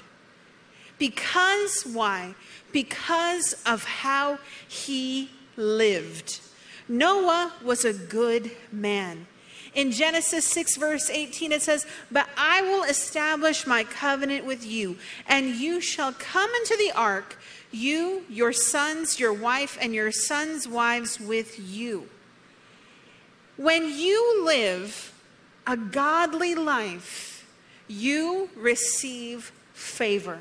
[0.99, 2.35] Because why?
[2.71, 6.41] Because of how he lived.
[6.89, 9.27] Noah was a good man.
[9.73, 14.97] In Genesis 6, verse 18, it says, But I will establish my covenant with you,
[15.27, 17.37] and you shall come into the ark,
[17.71, 22.09] you, your sons, your wife, and your sons' wives with you.
[23.57, 25.13] When you live
[25.65, 27.45] a godly life,
[27.87, 30.39] you receive favor.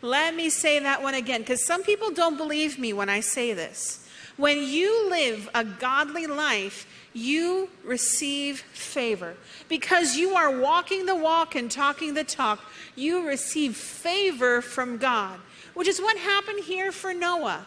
[0.00, 3.52] Let me say that one again, because some people don't believe me when I say
[3.52, 4.06] this.
[4.36, 9.34] When you live a godly life, you receive favor.
[9.68, 12.60] Because you are walking the walk and talking the talk,
[12.96, 15.38] you receive favor from God,
[15.74, 17.66] which is what happened here for Noah.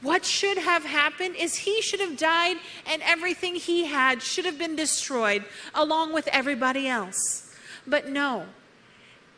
[0.00, 4.58] What should have happened is he should have died and everything he had should have
[4.58, 7.54] been destroyed along with everybody else.
[7.86, 8.46] But no,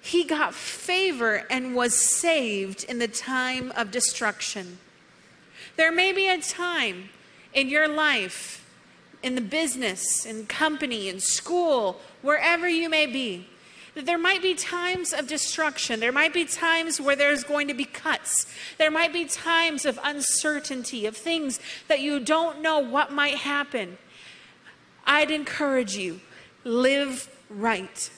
[0.01, 4.79] he got favor and was saved in the time of destruction.
[5.77, 7.11] There may be a time
[7.53, 8.65] in your life,
[9.23, 13.49] in the business, in company, in school, wherever you may be,
[13.95, 16.01] that there might be times of destruction.
[16.01, 18.47] There might be times where there's going to be cuts.
[18.77, 23.99] There might be times of uncertainty, of things that you don't know what might happen.
[25.07, 26.21] I'd encourage you
[26.65, 28.11] live right.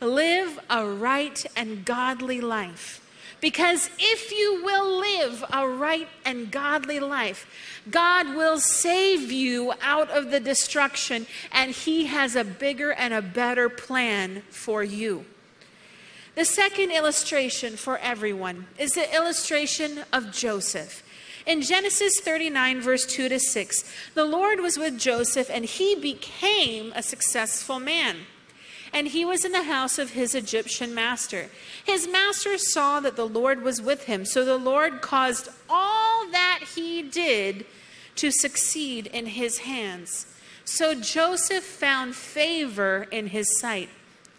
[0.00, 3.00] Live a right and godly life.
[3.40, 7.46] Because if you will live a right and godly life,
[7.90, 13.22] God will save you out of the destruction, and He has a bigger and a
[13.22, 15.26] better plan for you.
[16.34, 21.02] The second illustration for everyone is the illustration of Joseph.
[21.46, 26.92] In Genesis 39, verse 2 to 6, the Lord was with Joseph, and he became
[26.96, 28.16] a successful man
[28.94, 31.50] and he was in the house of his Egyptian master.
[31.84, 36.03] His master saw that the Lord was with him, so the Lord caused all
[36.34, 37.64] that he did
[38.16, 40.26] to succeed in his hands.
[40.64, 43.88] So Joseph found favor in his sight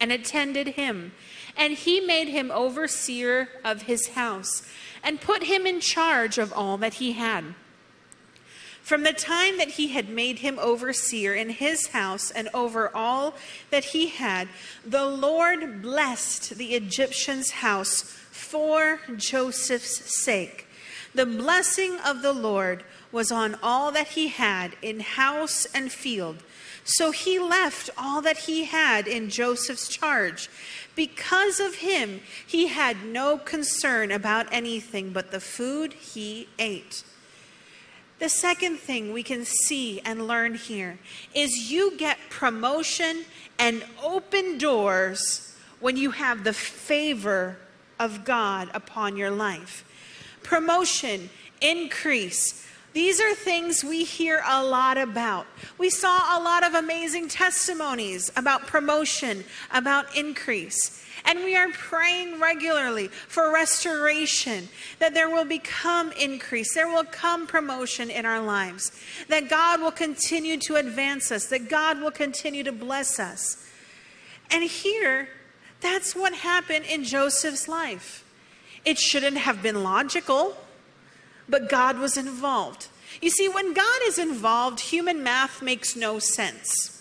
[0.00, 1.12] and attended him,
[1.56, 4.62] and he made him overseer of his house
[5.02, 7.44] and put him in charge of all that he had.
[8.82, 13.34] From the time that he had made him overseer in his house and over all
[13.70, 14.48] that he had,
[14.84, 20.65] the Lord blessed the Egyptian's house for Joseph's sake.
[21.16, 26.42] The blessing of the Lord was on all that he had in house and field.
[26.84, 30.50] So he left all that he had in Joseph's charge.
[30.94, 37.02] Because of him, he had no concern about anything but the food he ate.
[38.18, 40.98] The second thing we can see and learn here
[41.34, 43.24] is you get promotion
[43.58, 47.56] and open doors when you have the favor
[47.98, 49.85] of God upon your life.
[50.46, 51.28] Promotion,
[51.60, 52.64] increase.
[52.92, 55.46] These are things we hear a lot about.
[55.76, 61.04] We saw a lot of amazing testimonies about promotion, about increase.
[61.24, 64.68] And we are praying regularly for restoration,
[65.00, 68.92] that there will become increase, there will come promotion in our lives,
[69.28, 73.68] that God will continue to advance us, that God will continue to bless us.
[74.52, 75.28] And here,
[75.80, 78.22] that's what happened in Joseph's life.
[78.86, 80.56] It shouldn't have been logical,
[81.48, 82.86] but God was involved.
[83.20, 86.92] You see, when God is involved, human math makes no sense.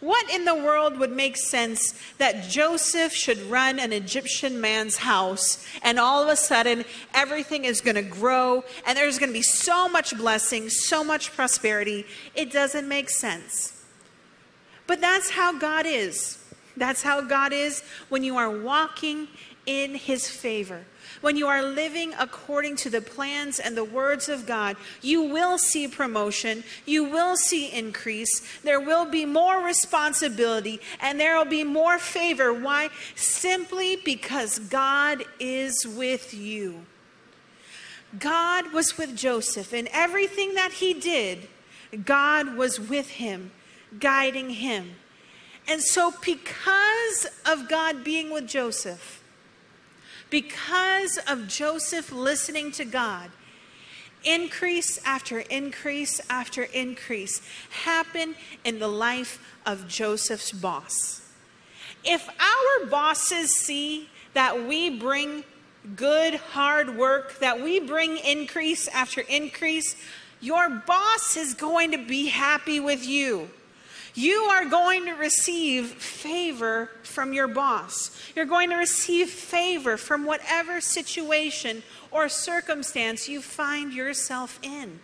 [0.00, 5.66] What in the world would make sense that Joseph should run an Egyptian man's house
[5.82, 9.42] and all of a sudden everything is going to grow and there's going to be
[9.42, 12.06] so much blessing, so much prosperity?
[12.36, 13.84] It doesn't make sense.
[14.86, 16.38] But that's how God is.
[16.76, 19.26] That's how God is when you are walking
[19.68, 20.80] in his favor.
[21.20, 25.58] When you are living according to the plans and the words of God, you will
[25.58, 31.64] see promotion, you will see increase, there will be more responsibility, and there will be
[31.64, 32.50] more favor.
[32.50, 32.88] Why?
[33.14, 36.86] Simply because God is with you.
[38.18, 41.46] God was with Joseph in everything that he did.
[42.06, 43.50] God was with him,
[44.00, 44.92] guiding him.
[45.68, 49.17] And so, because of God being with Joseph,
[50.30, 53.30] because of Joseph listening to God,
[54.24, 61.22] increase after increase after increase happened in the life of Joseph's boss.
[62.04, 65.44] If our bosses see that we bring
[65.96, 69.96] good, hard work, that we bring increase after increase,
[70.40, 73.50] your boss is going to be happy with you
[74.14, 78.10] you are going to receive favor from your boss.
[78.34, 85.00] You're going to receive favor from whatever situation or circumstance you find yourself in.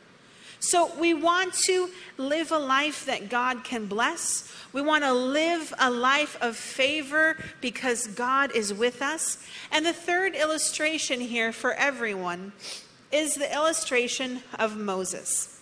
[0.61, 4.51] So, we want to live a life that God can bless.
[4.73, 9.47] We want to live a life of favor because God is with us.
[9.71, 12.53] And the third illustration here for everyone
[13.13, 15.54] is the illustration of Moses.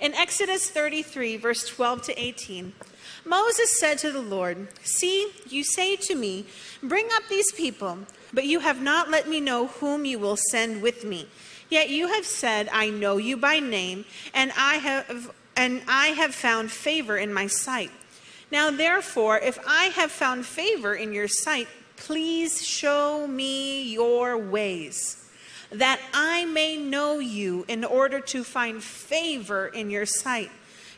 [0.00, 2.72] In Exodus 33, verse 12 to 18,
[3.24, 6.46] Moses said to the Lord, See, you say to me,
[6.82, 7.98] Bring up these people,
[8.32, 11.28] but you have not let me know whom you will send with me.
[11.68, 16.34] Yet you have said, I know you by name, and I have and I have
[16.34, 17.90] found favor in my sight.
[18.50, 25.28] Now therefore, if I have found favor in your sight, please show me your ways,
[25.70, 30.50] that I may know you in order to find favor in your sight.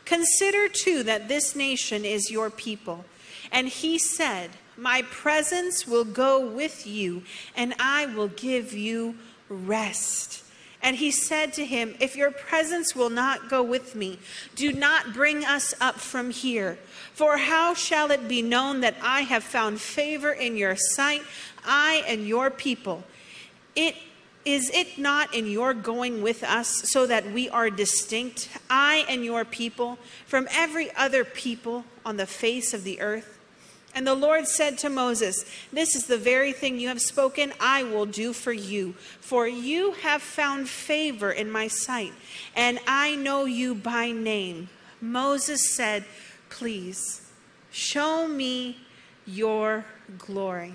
[0.05, 3.05] Consider too that this nation is your people.
[3.51, 7.23] And he said, My presence will go with you,
[7.55, 9.15] and I will give you
[9.47, 10.43] rest.
[10.81, 14.19] And he said to him, If your presence will not go with me,
[14.55, 16.77] do not bring us up from here.
[17.13, 21.21] For how shall it be known that I have found favor in your sight,
[21.63, 23.03] I and your people?
[23.75, 23.95] It
[24.45, 29.23] is it not in your going with us so that we are distinct, I and
[29.23, 33.39] your people, from every other people on the face of the earth?
[33.95, 37.83] And the Lord said to Moses, This is the very thing you have spoken, I
[37.83, 38.93] will do for you.
[39.21, 42.13] For you have found favor in my sight,
[42.55, 44.69] and I know you by name.
[44.99, 46.05] Moses said,
[46.49, 47.21] Please,
[47.71, 48.77] show me
[49.25, 49.85] your
[50.17, 50.73] glory.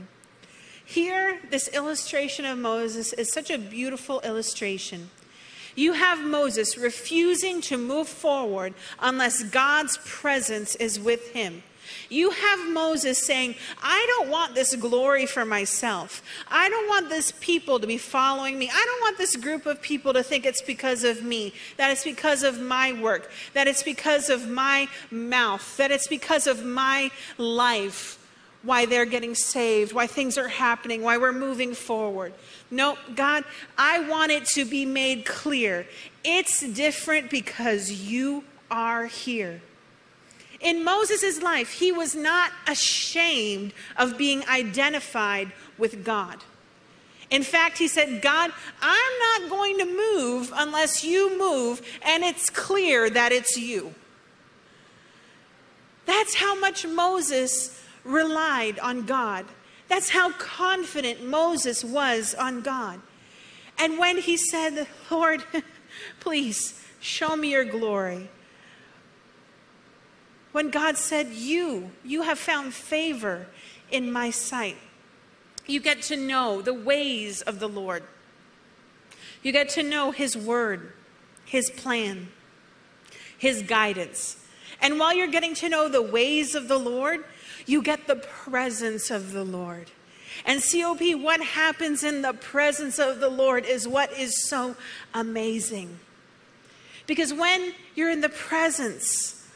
[0.88, 5.10] Here, this illustration of Moses is such a beautiful illustration.
[5.74, 11.62] You have Moses refusing to move forward unless God's presence is with him.
[12.08, 16.22] You have Moses saying, I don't want this glory for myself.
[16.50, 18.70] I don't want this people to be following me.
[18.72, 22.04] I don't want this group of people to think it's because of me, that it's
[22.04, 27.10] because of my work, that it's because of my mouth, that it's because of my
[27.36, 28.17] life
[28.68, 32.34] why they're getting saved, why things are happening, why we're moving forward.
[32.70, 33.44] No, God,
[33.78, 35.86] I want it to be made clear.
[36.22, 39.62] It's different because you are here.
[40.60, 46.36] In Moses' life, he was not ashamed of being identified with God.
[47.30, 48.52] In fact, he said, God,
[48.82, 53.94] I'm not going to move unless you move, and it's clear that it's you.
[56.04, 59.44] That's how much Moses relied on God.
[59.88, 63.00] That's how confident Moses was on God.
[63.78, 65.44] And when he said, Lord,
[66.20, 68.28] please show me your glory.
[70.52, 73.46] When God said, You, you have found favor
[73.90, 74.76] in my sight.
[75.66, 78.02] You get to know the ways of the Lord.
[79.42, 80.92] You get to know his word,
[81.44, 82.28] his plan,
[83.36, 84.36] his guidance.
[84.80, 87.24] And while you're getting to know the ways of the Lord,
[87.68, 89.90] you get the presence of the Lord.
[90.46, 94.76] And COP, what happens in the presence of the Lord is what is so
[95.12, 95.98] amazing.
[97.06, 99.46] Because when you're in the presence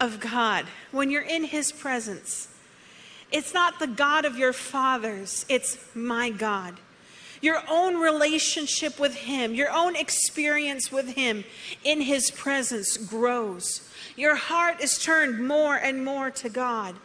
[0.00, 2.48] of God, when you're in His presence,
[3.32, 6.76] it's not the God of your fathers, it's my God.
[7.42, 11.44] Your own relationship with Him, your own experience with Him
[11.84, 13.88] in His presence grows.
[14.16, 16.96] Your heart is turned more and more to God.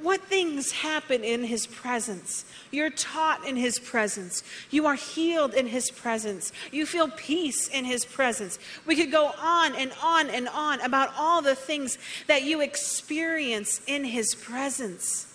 [0.00, 2.44] What things happen in his presence?
[2.70, 4.44] You're taught in his presence.
[4.70, 6.52] You are healed in his presence.
[6.70, 8.60] You feel peace in his presence.
[8.86, 13.80] We could go on and on and on about all the things that you experience
[13.88, 15.26] in his presence.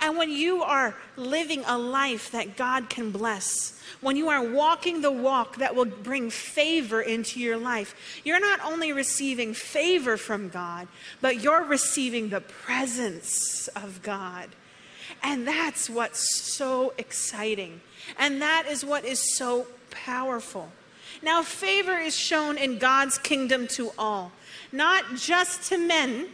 [0.00, 5.00] And when you are living a life that God can bless, when you are walking
[5.00, 10.48] the walk that will bring favor into your life, you're not only receiving favor from
[10.48, 10.88] God,
[11.20, 14.48] but you're receiving the presence of God.
[15.22, 17.80] And that's what's so exciting.
[18.18, 20.70] And that is what is so powerful.
[21.22, 24.32] Now, favor is shown in God's kingdom to all,
[24.72, 26.28] not just to men,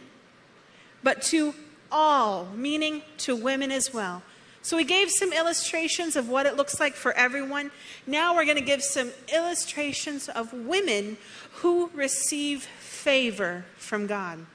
[1.03, 1.53] but to
[1.91, 4.23] all, meaning to women as well.
[4.69, 7.71] So we gave some illustrations of what it looks like for everyone.
[8.05, 11.17] Now we're going to give some illustrations of women
[11.53, 14.45] who receive favor from God.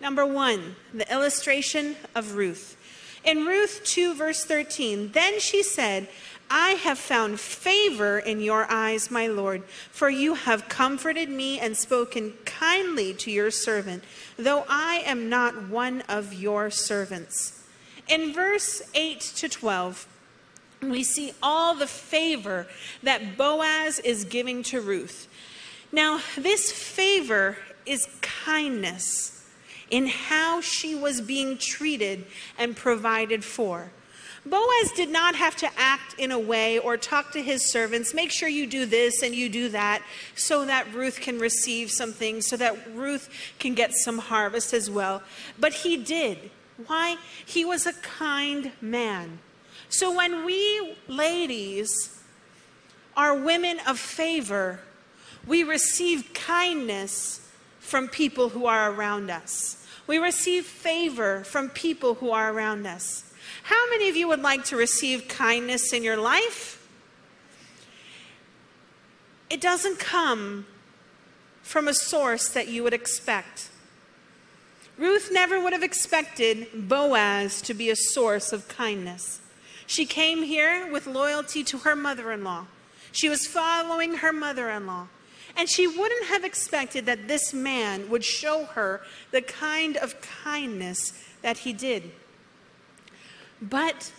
[0.00, 2.78] Number one, the illustration of Ruth.
[3.24, 6.08] In Ruth 2, verse 13, then she said,
[6.48, 11.76] I have found favor in your eyes, my Lord, for you have comforted me and
[11.76, 14.02] spoken kindly to your servant,
[14.38, 17.55] though I am not one of your servants.
[18.08, 20.06] In verse 8 to 12,
[20.82, 22.66] we see all the favor
[23.02, 25.28] that Boaz is giving to Ruth.
[25.90, 29.44] Now, this favor is kindness
[29.90, 32.26] in how she was being treated
[32.58, 33.90] and provided for.
[34.44, 38.30] Boaz did not have to act in a way or talk to his servants, make
[38.30, 40.02] sure you do this and you do that,
[40.36, 43.28] so that Ruth can receive something, so that Ruth
[43.58, 45.22] can get some harvest as well.
[45.58, 46.50] But he did.
[46.86, 47.16] Why?
[47.44, 49.38] He was a kind man.
[49.88, 52.20] So when we ladies
[53.16, 54.80] are women of favor,
[55.46, 57.40] we receive kindness
[57.78, 59.86] from people who are around us.
[60.06, 63.24] We receive favor from people who are around us.
[63.62, 66.86] How many of you would like to receive kindness in your life?
[69.48, 70.66] It doesn't come
[71.62, 73.70] from a source that you would expect.
[74.98, 79.40] Ruth never would have expected Boaz to be a source of kindness.
[79.86, 82.66] She came here with loyalty to her mother in law.
[83.12, 85.08] She was following her mother in law.
[85.56, 91.12] And she wouldn't have expected that this man would show her the kind of kindness
[91.40, 92.10] that he did.
[93.62, 94.12] But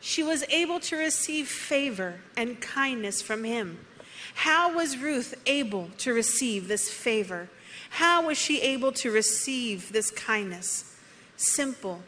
[0.00, 3.78] she was able to receive favor and kindness from him.
[4.34, 7.50] How was Ruth able to receive this favor?
[7.90, 10.96] How was she able to receive this kindness?
[11.36, 12.02] Simple,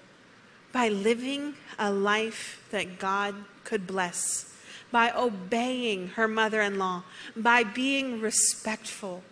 [0.73, 4.53] by living a life that God could bless,
[4.91, 7.05] by obeying her mother in law,
[7.37, 9.23] by being respectful.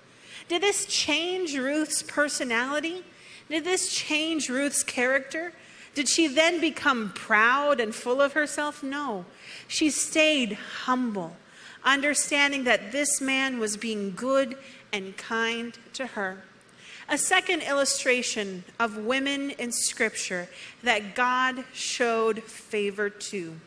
[0.48, 3.04] Did this change Ruth's personality?
[3.48, 5.52] Did this change Ruth's character?
[5.94, 8.82] Did she then become proud and full of herself?
[8.82, 9.24] No.
[9.66, 11.36] She stayed humble,
[11.84, 14.56] understanding that this man was being good
[14.92, 16.42] and kind to her.
[17.08, 20.48] A second illustration of women in Scripture
[20.82, 23.60] that God showed favor to.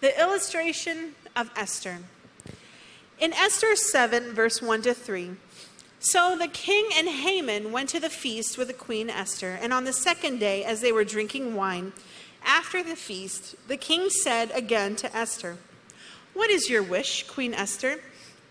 [0.00, 1.98] The illustration of Esther.
[3.18, 5.36] In Esther 7, verse 1 to 3,
[5.98, 9.84] so the king and Haman went to the feast with the queen Esther, and on
[9.84, 11.92] the second day, as they were drinking wine,
[12.44, 15.56] after the feast, the king said again to Esther,
[16.32, 18.00] What is your wish, Queen Esther?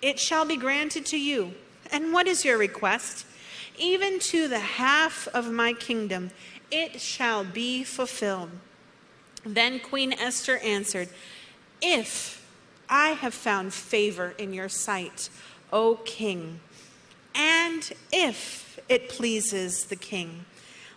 [0.01, 1.53] It shall be granted to you.
[1.91, 3.25] And what is your request?
[3.77, 6.31] Even to the half of my kingdom,
[6.71, 8.51] it shall be fulfilled.
[9.45, 11.09] Then Queen Esther answered,
[11.81, 12.45] If
[12.89, 15.29] I have found favor in your sight,
[15.71, 16.59] O king,
[17.33, 20.45] and if it pleases the king,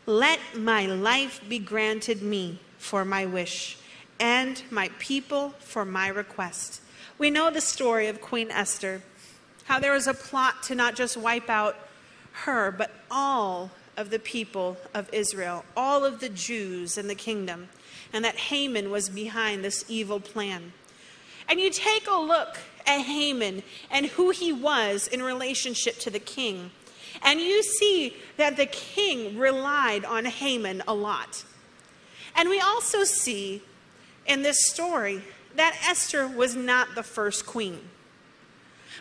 [0.06, 3.76] let my life be granted me for my wish,
[4.20, 6.80] and my people for my request.
[7.18, 9.02] We know the story of Queen Esther,
[9.68, 11.76] how there was a plot to not just wipe out
[12.32, 17.68] her, but all of the people of Israel, all of the Jews in the kingdom,
[18.10, 20.72] and that Haman was behind this evil plan.
[21.50, 22.56] And you take a look
[22.86, 26.70] at Haman and who he was in relationship to the king.
[27.22, 31.44] And you see that the king relied on Haman a lot.
[32.34, 33.60] And we also see
[34.26, 35.22] in this story
[35.56, 37.80] that Esther was not the first queen.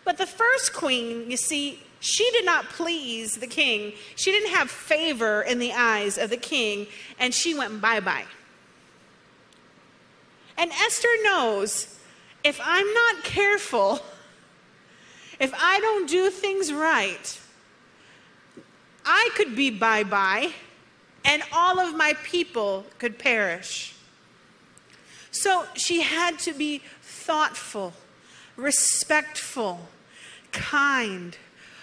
[0.03, 3.93] But the first queen, you see, she did not please the king.
[4.15, 6.87] She didn't have favor in the eyes of the king,
[7.19, 8.25] and she went bye bye.
[10.57, 11.99] And Esther knows
[12.43, 13.99] if I'm not careful,
[15.39, 17.39] if I don't do things right,
[19.05, 20.53] I could be bye bye
[21.27, 23.93] and all of my people could perish.
[25.29, 27.93] So she had to be thoughtful,
[28.57, 29.87] respectful,
[30.51, 31.37] kind,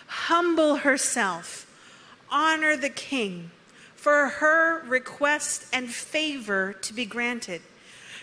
[0.07, 1.67] humble herself,
[2.31, 3.51] honor the king
[3.95, 7.63] for her request and favor to be granted.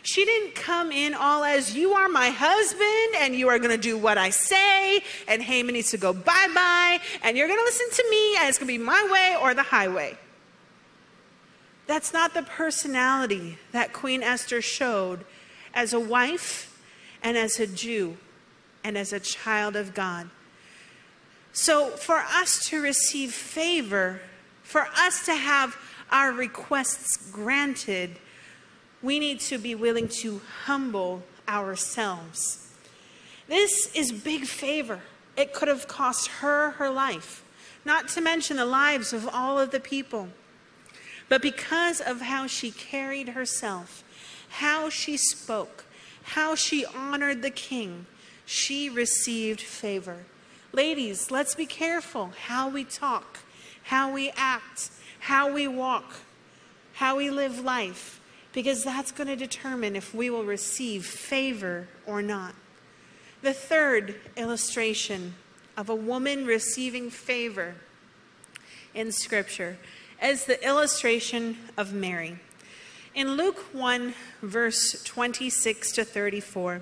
[0.03, 3.81] She didn't come in all as, you are my husband and you are going to
[3.81, 7.63] do what I say, and Haman needs to go bye bye, and you're going to
[7.63, 10.17] listen to me, and it's going to be my way or the highway.
[11.87, 15.23] That's not the personality that Queen Esther showed
[15.73, 16.79] as a wife
[17.23, 18.17] and as a Jew
[18.83, 20.29] and as a child of God.
[21.53, 24.21] So, for us to receive favor,
[24.63, 25.75] for us to have
[26.09, 28.19] our requests granted,
[29.01, 32.69] we need to be willing to humble ourselves.
[33.47, 35.01] This is big favor.
[35.35, 37.43] It could have cost her her life,
[37.83, 40.29] not to mention the lives of all of the people.
[41.27, 44.03] But because of how she carried herself,
[44.49, 45.85] how she spoke,
[46.23, 48.05] how she honored the king,
[48.51, 50.25] she received favor.
[50.73, 53.39] Ladies, let's be careful how we talk,
[53.83, 54.89] how we act,
[55.19, 56.15] how we walk,
[56.95, 58.19] how we live life
[58.51, 62.53] because that's going to determine if we will receive favor or not.
[63.41, 65.35] The third illustration
[65.77, 67.75] of a woman receiving favor
[68.93, 69.77] in Scripture
[70.21, 72.37] is the illustration of Mary.
[73.15, 76.81] In Luke 1, verse 26 to 34,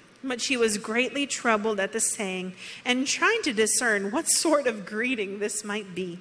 [0.23, 2.53] But she was greatly troubled at the saying
[2.85, 6.19] and trying to discern what sort of greeting this might be.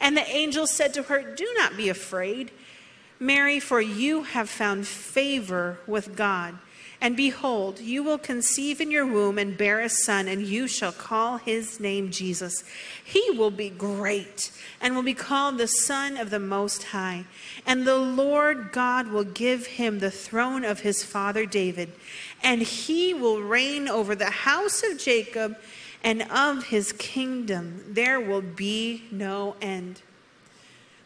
[0.00, 2.50] And the angel said to her, Do not be afraid,
[3.18, 6.58] Mary, for you have found favor with God.
[7.00, 10.90] And behold, you will conceive in your womb and bear a son, and you shall
[10.90, 12.64] call his name Jesus.
[13.04, 17.24] He will be great and will be called the Son of the Most High.
[17.64, 21.92] And the Lord God will give him the throne of his father David,
[22.42, 25.56] and he will reign over the house of Jacob,
[26.02, 30.02] and of his kingdom there will be no end.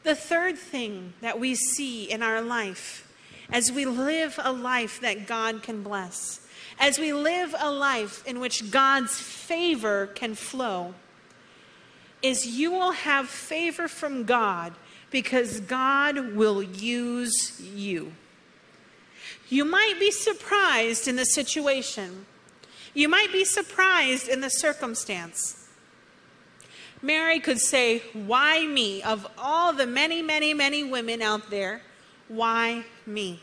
[0.02, 3.08] The third thing that we see in our life
[3.50, 6.40] as we live a life that God can bless,
[6.80, 10.94] as we live a life in which God's favor can flow,
[12.22, 14.72] is you will have favor from God
[15.10, 18.12] because God will use you.
[19.52, 22.24] You might be surprised in the situation.
[22.94, 25.68] You might be surprised in the circumstance.
[27.02, 29.02] Mary could say, Why me?
[29.02, 31.82] Of all the many, many, many women out there,
[32.28, 33.42] why me?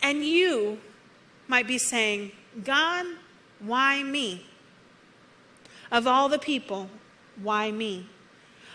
[0.00, 0.78] And you
[1.48, 2.30] might be saying,
[2.62, 3.04] God,
[3.58, 4.46] why me?
[5.90, 6.88] Of all the people,
[7.42, 8.06] why me?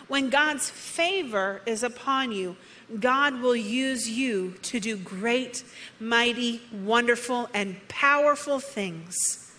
[0.09, 2.57] When God's favor is upon you,
[2.99, 5.63] God will use you to do great,
[5.99, 9.51] mighty, wonderful, and powerful things.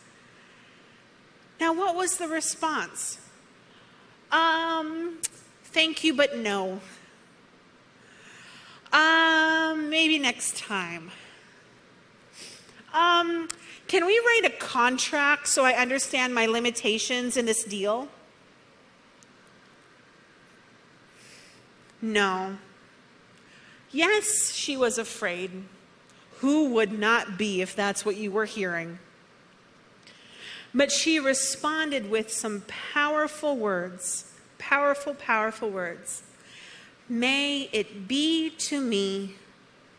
[1.61, 3.19] Now, what was the response?
[4.33, 5.19] Um,
[5.65, 6.81] thank you, but no.
[8.93, 11.11] Um, maybe next time.
[12.95, 13.49] Um,
[13.89, 18.09] can we write a contract so I understand my limitations in this deal?
[22.01, 22.57] No.
[23.91, 25.51] Yes, she was afraid.
[26.39, 28.99] Who would not be if that's what you were hearing?
[30.75, 36.23] But she responded with some powerful words, powerful, powerful words.
[37.09, 39.35] May it be to me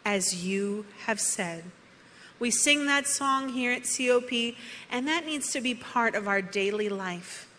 [0.05, 1.63] as you have said.
[2.39, 4.55] We sing that song here at COP,
[4.89, 7.49] and that needs to be part of our daily life.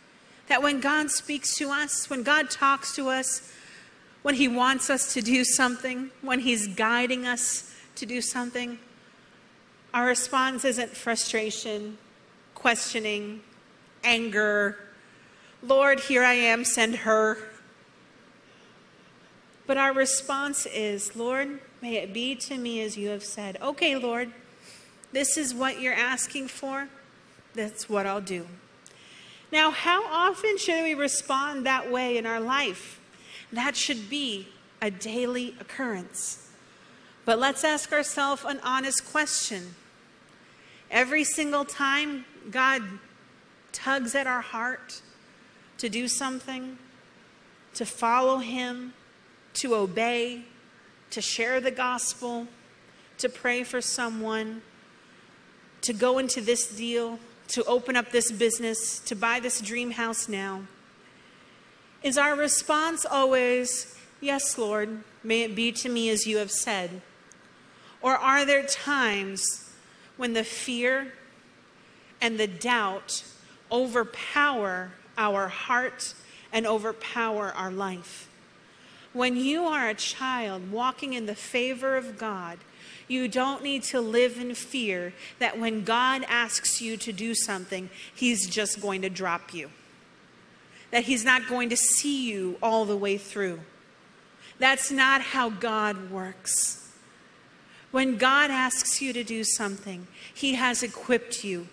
[0.47, 3.53] That when God speaks to us, when God talks to us,
[4.23, 8.79] when He wants us to do something, when He's guiding us to do something,
[9.93, 11.99] our response isn't frustration,
[12.55, 13.41] questioning,
[14.05, 14.79] anger.
[15.63, 17.39] Lord, here I am, send her.
[19.67, 23.57] But our response is, Lord, may it be to me as you have said.
[23.63, 24.31] Okay, Lord,
[25.13, 26.89] this is what you're asking for.
[27.55, 28.47] That's what I'll do.
[29.53, 33.00] Now, how often should we respond that way in our life?
[33.53, 34.49] That should be
[34.81, 36.49] a daily occurrence.
[37.25, 39.75] But let's ask ourselves an honest question.
[40.91, 42.83] Every single time God
[43.73, 45.03] tugs at our heart
[45.79, 46.79] to do something,
[47.75, 48.95] to follow Him,
[49.55, 50.43] to obey,
[51.11, 52.47] to share the gospel,
[53.19, 54.63] to pray for someone,
[55.83, 60.29] to go into this deal, to open up this business, to buy this dream house
[60.29, 60.63] now?
[62.03, 67.03] Is our response always, Yes, Lord, may it be to me as you have said?
[68.03, 69.71] Or are there times
[70.17, 71.13] when the fear
[72.21, 73.25] and the doubt
[73.73, 76.15] overpower our heart
[76.53, 78.29] and overpower our life?
[79.13, 82.59] When you are a child walking in the favor of God,
[83.09, 87.91] you don't need to live in fear that when God asks you to do something,
[88.15, 89.71] He's just going to drop you,
[90.91, 93.61] that He's not going to see you all the way through.
[94.59, 96.93] That's not how God works.
[97.91, 101.69] When God asks you to do something, He has equipped you.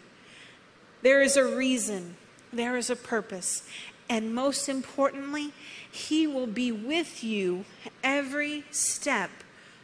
[1.01, 2.17] There is a reason,
[2.51, 3.67] there is a purpose,
[4.09, 5.53] and most importantly,
[5.91, 7.65] He will be with you
[8.03, 9.29] every step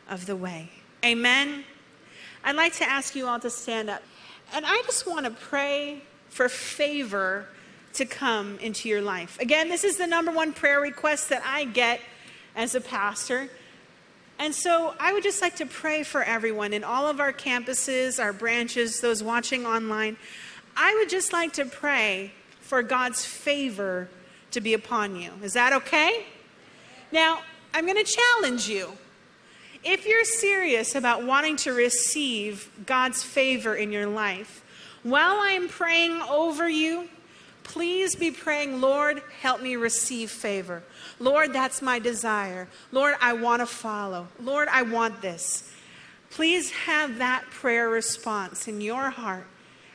[0.10, 0.70] of the way.
[1.04, 1.66] Amen.
[2.44, 4.02] I'd like to ask you all to stand up.
[4.54, 7.48] And I just want to pray for favor
[7.94, 9.40] to come into your life.
[9.40, 12.02] Again, this is the number one prayer request that I get
[12.56, 13.50] as a pastor.
[14.40, 18.22] And so I would just like to pray for everyone in all of our campuses,
[18.22, 20.18] our branches, those watching online.
[20.76, 22.32] I would just like to pray
[22.62, 24.10] for God's favor
[24.52, 25.32] to be upon you.
[25.44, 26.26] Is that okay?
[27.12, 27.42] Now,
[27.74, 28.92] I'm going to challenge you.
[29.84, 34.64] If you're serious about wanting to receive God's favor in your life,
[35.04, 37.10] while I'm praying over you,
[37.64, 40.84] please be praying, Lord, help me receive favor.
[41.20, 42.68] Lord, that's my desire.
[42.92, 44.28] Lord, I want to follow.
[44.40, 45.70] Lord, I want this.
[46.30, 49.48] Please have that prayer response in your heart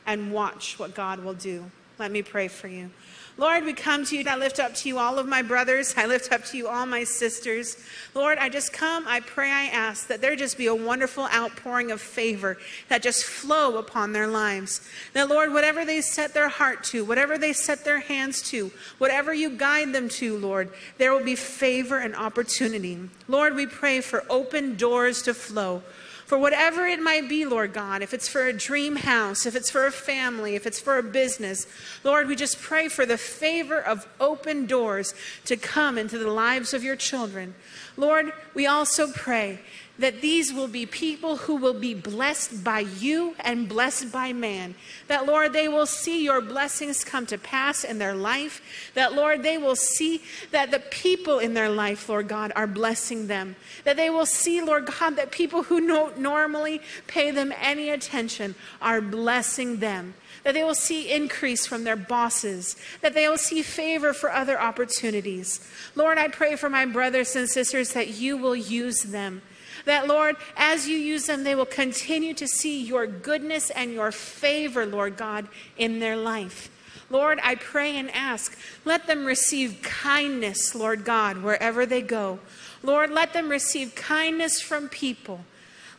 [0.07, 1.71] and watch what God will do.
[1.99, 2.91] Let me pray for you.
[3.39, 4.24] Lord, we come to you.
[4.28, 5.95] I lift up to you all of my brothers.
[5.97, 7.76] I lift up to you all my sisters.
[8.12, 9.07] Lord, I just come.
[9.07, 12.59] I pray, I ask that there just be a wonderful outpouring of favor
[12.89, 14.80] that just flow upon their lives.
[15.12, 19.32] That, Lord, whatever they set their heart to, whatever they set their hands to, whatever
[19.32, 22.99] you guide them to, Lord, there will be favor and opportunity.
[23.28, 25.84] Lord, we pray for open doors to flow
[26.29, 29.70] for whatever it might be, Lord God, if it's for a dream house, if it's
[29.70, 31.66] for a family, if it's for a business,
[32.05, 35.14] Lord, we just pray for the favor of open doors
[35.47, 37.55] to come into the lives of your children.
[37.97, 39.61] Lord, we also pray
[39.99, 44.74] that these will be people who will be blessed by you and blessed by man.
[45.09, 48.90] That, Lord, they will see your blessings come to pass in their life.
[48.94, 50.22] That, Lord, they will see
[50.53, 53.57] that the people in their life, Lord God, are blessing them.
[53.84, 58.55] That they will see, Lord God, that people who don't normally pay them any attention
[58.80, 63.61] are blessing them that they will see increase from their bosses, that they will see
[63.61, 65.61] favor for other opportunities.
[65.94, 69.42] Lord, I pray for my brothers and sisters that you will use them,
[69.85, 74.12] that, Lord, as you use them, they will continue to see your goodness and your
[74.12, 76.70] favor, Lord God, in their life.
[77.11, 82.39] Lord, I pray and ask, let them receive kindness, Lord God, wherever they go.
[82.83, 85.41] Lord, let them receive kindness from people.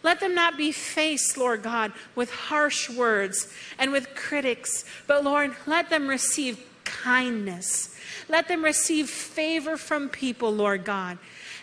[0.03, 5.55] Let them not be faced, Lord God, with harsh words and with critics, but Lord,
[5.65, 7.95] let them receive kindness.
[8.29, 11.17] Let them receive favor from people, Lord God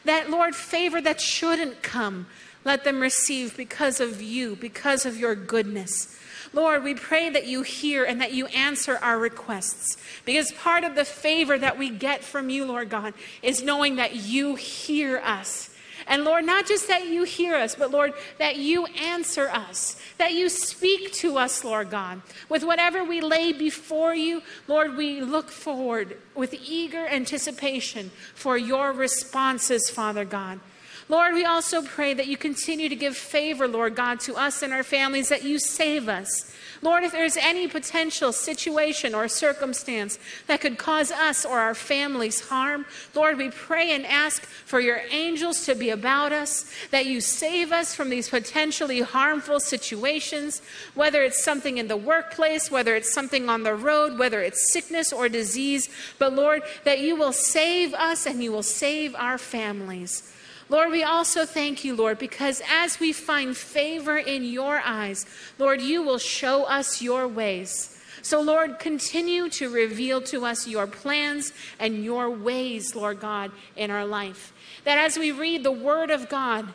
[0.07, 2.27] that, Lord, favor that shouldn't come,
[2.65, 6.19] let them receive because of you, because of your goodness.
[6.53, 9.97] Lord, we pray that you hear and that you answer our requests.
[10.25, 14.17] Because part of the favor that we get from you, Lord God, is knowing that
[14.17, 15.71] you hear us
[16.07, 20.33] and Lord, not just that you hear us, but Lord, that you answer us, that
[20.35, 22.23] you speak to us, Lord God.
[22.49, 28.93] With whatever we lay before you, Lord, we look forward with eager anticipation for your
[28.93, 30.61] responses, Father God.
[31.09, 34.73] Lord, we also pray that you continue to give favor, Lord God, to us and
[34.73, 36.53] our families, that you save us.
[36.83, 42.49] Lord, if there's any potential situation or circumstance that could cause us or our families
[42.49, 47.21] harm, Lord, we pray and ask for your angels to be about us, that you
[47.21, 50.61] save us from these potentially harmful situations,
[50.95, 55.13] whether it's something in the workplace, whether it's something on the road, whether it's sickness
[55.13, 55.89] or disease.
[56.19, 60.33] But Lord, that you will save us and you will save our families.
[60.69, 65.25] Lord, we also thank you, Lord, because as we find favor in your eyes,
[65.59, 67.93] Lord, you will show us your ways.
[68.23, 73.93] So, Lord, continue to reveal to us your plans and your ways, Lord God, in
[73.93, 74.53] our life.
[74.83, 76.67] That as we read the Word of God,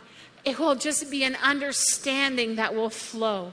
[0.45, 3.51] it will just be an understanding that will flow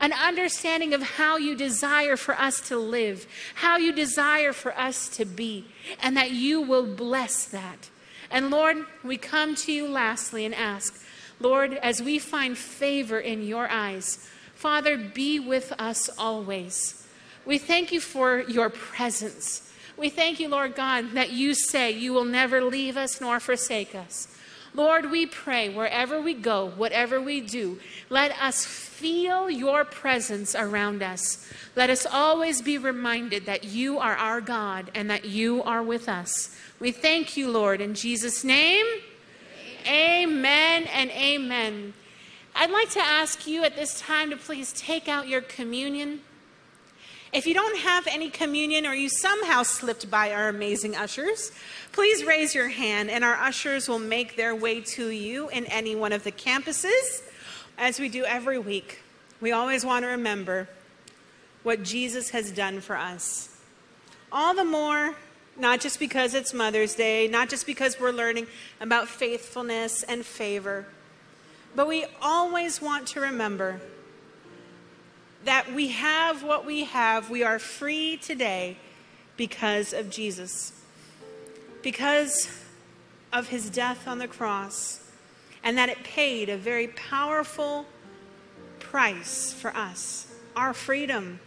[0.00, 3.26] an understanding of how you desire for us to live,
[3.56, 5.66] how you desire for us to be,
[6.02, 7.90] and that you will bless that.
[8.30, 11.02] And Lord, we come to you lastly and ask,
[11.40, 17.06] Lord, as we find favor in your eyes, Father, be with us always.
[17.46, 19.72] We thank you for your presence.
[19.96, 23.94] We thank you, Lord God, that you say you will never leave us nor forsake
[23.94, 24.28] us.
[24.74, 31.02] Lord, we pray wherever we go, whatever we do, let us feel your presence around
[31.02, 31.48] us.
[31.74, 36.08] Let us always be reminded that you are our God and that you are with
[36.08, 36.56] us.
[36.78, 38.86] We thank you, Lord, in Jesus' name.
[39.86, 41.94] Amen and amen.
[42.54, 46.20] I'd like to ask you at this time to please take out your communion.
[47.32, 51.52] If you don't have any communion or you somehow slipped by our amazing ushers,
[51.92, 55.94] please raise your hand and our ushers will make their way to you in any
[55.94, 57.22] one of the campuses.
[57.78, 59.02] As we do every week,
[59.40, 60.68] we always want to remember
[61.62, 63.56] what Jesus has done for us.
[64.32, 65.14] All the more
[65.56, 68.46] not just because it's Mother's Day, not just because we're learning
[68.80, 70.86] about faithfulness and favor,
[71.76, 73.80] but we always want to remember
[75.44, 77.30] that we have what we have.
[77.30, 78.76] We are free today
[79.36, 80.72] because of Jesus,
[81.82, 82.50] because
[83.32, 85.00] of his death on the cross,
[85.62, 87.86] and that it paid a very powerful
[88.78, 90.26] price for us
[90.56, 91.38] our freedom,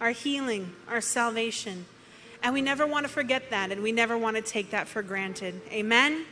[0.00, 1.84] our healing, our salvation.
[2.42, 5.02] And we never want to forget that, and we never want to take that for
[5.02, 5.60] granted.
[5.70, 6.24] Amen?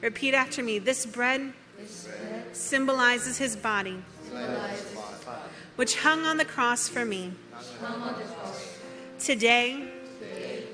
[0.00, 4.99] Repeat after me this bread, this bread symbolizes his body, symbolizes
[5.80, 7.32] which hung on the cross for me.
[9.18, 9.88] Today,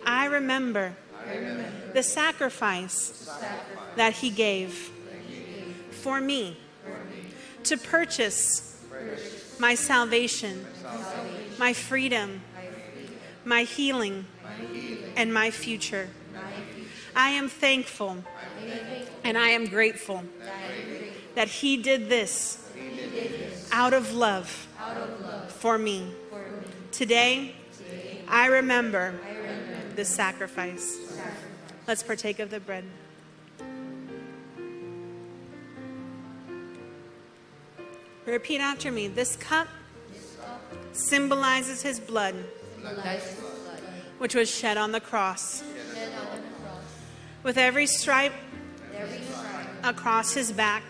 [0.04, 0.96] I, remember
[1.94, 3.30] the sacrifice
[3.94, 4.90] that he gave
[5.92, 6.56] for me
[7.62, 8.84] to purchase
[9.60, 10.66] my salvation,
[11.56, 12.42] my freedom,
[13.44, 14.26] my healing,
[15.14, 16.08] and my future.
[17.14, 18.24] I am thankful
[19.22, 20.24] and I am grateful
[21.36, 22.65] that he did this
[23.76, 24.48] out of love
[25.48, 26.10] for me.
[26.92, 27.54] Today,
[28.26, 29.14] I remember
[29.94, 30.96] the sacrifice.
[31.86, 32.84] Let's partake of the bread.
[38.24, 39.08] Repeat after me.
[39.08, 39.68] This cup
[40.92, 42.34] symbolizes his blood,
[44.16, 45.62] which was shed on the cross.
[47.42, 48.32] With every stripe
[49.84, 50.82] across his back,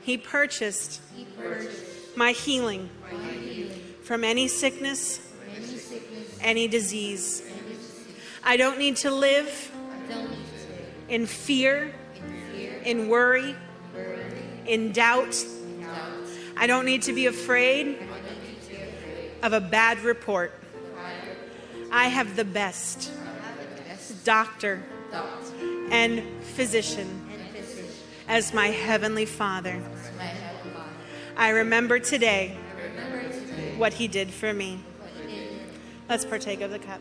[0.00, 1.02] he purchased
[2.16, 2.88] my healing
[4.02, 5.20] from any sickness,
[6.40, 7.42] any disease.
[8.42, 9.72] I don't need to live
[11.08, 11.92] in fear,
[12.84, 13.54] in worry,
[14.66, 15.34] in doubt
[16.60, 17.98] I don't need to be afraid
[19.42, 20.52] of a bad report.
[21.90, 23.10] I have the best
[24.24, 24.82] doctor
[25.90, 27.26] and physician
[28.28, 29.82] as my heavenly Father.
[31.36, 32.56] I remember today
[33.76, 34.80] what he did for me.
[36.08, 37.00] Let's partake of the cup.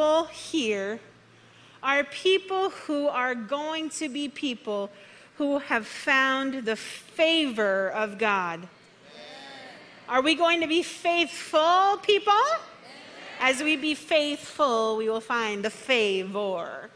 [0.00, 4.90] Are people who are going to be people
[5.36, 8.68] who have found the favor of God.
[10.08, 12.32] Are we going to be faithful people?
[13.40, 16.90] As we be faithful, we will find the favor.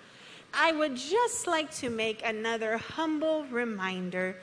[0.53, 4.36] I would just like to make another humble reminder.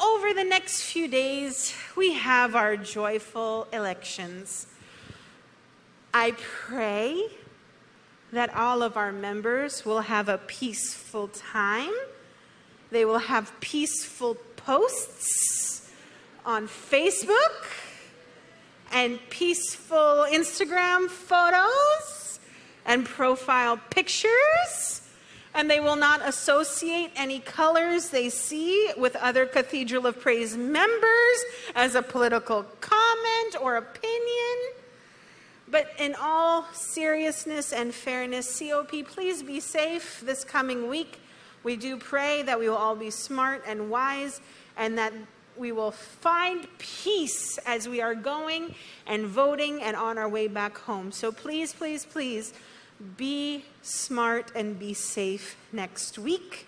[0.00, 4.68] Over the next few days, we have our joyful elections.
[6.14, 7.26] I pray
[8.32, 11.92] that all of our members will have a peaceful time.
[12.90, 15.90] They will have peaceful posts
[16.44, 17.66] on Facebook
[18.92, 22.40] and peaceful Instagram photos
[22.86, 25.02] and profile pictures.
[25.54, 31.44] And they will not associate any colors they see with other Cathedral of Praise members
[31.74, 34.77] as a political comment or opinion.
[35.70, 41.20] But in all seriousness and fairness, COP, please be safe this coming week.
[41.62, 44.40] We do pray that we will all be smart and wise
[44.76, 45.12] and that
[45.58, 48.74] we will find peace as we are going
[49.06, 51.12] and voting and on our way back home.
[51.12, 52.54] So please, please, please
[53.16, 56.66] be smart and be safe next week.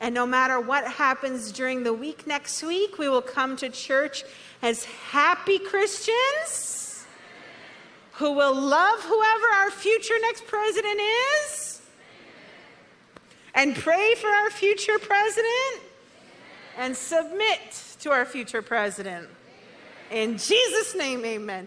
[0.00, 4.24] And no matter what happens during the week next week, we will come to church
[4.62, 6.79] as happy Christians
[8.20, 11.00] who will love whoever our future next president
[11.42, 11.80] is
[13.54, 15.82] and pray for our future president
[16.76, 19.26] and submit to our future president.
[20.10, 21.66] In Jesus' name, amen.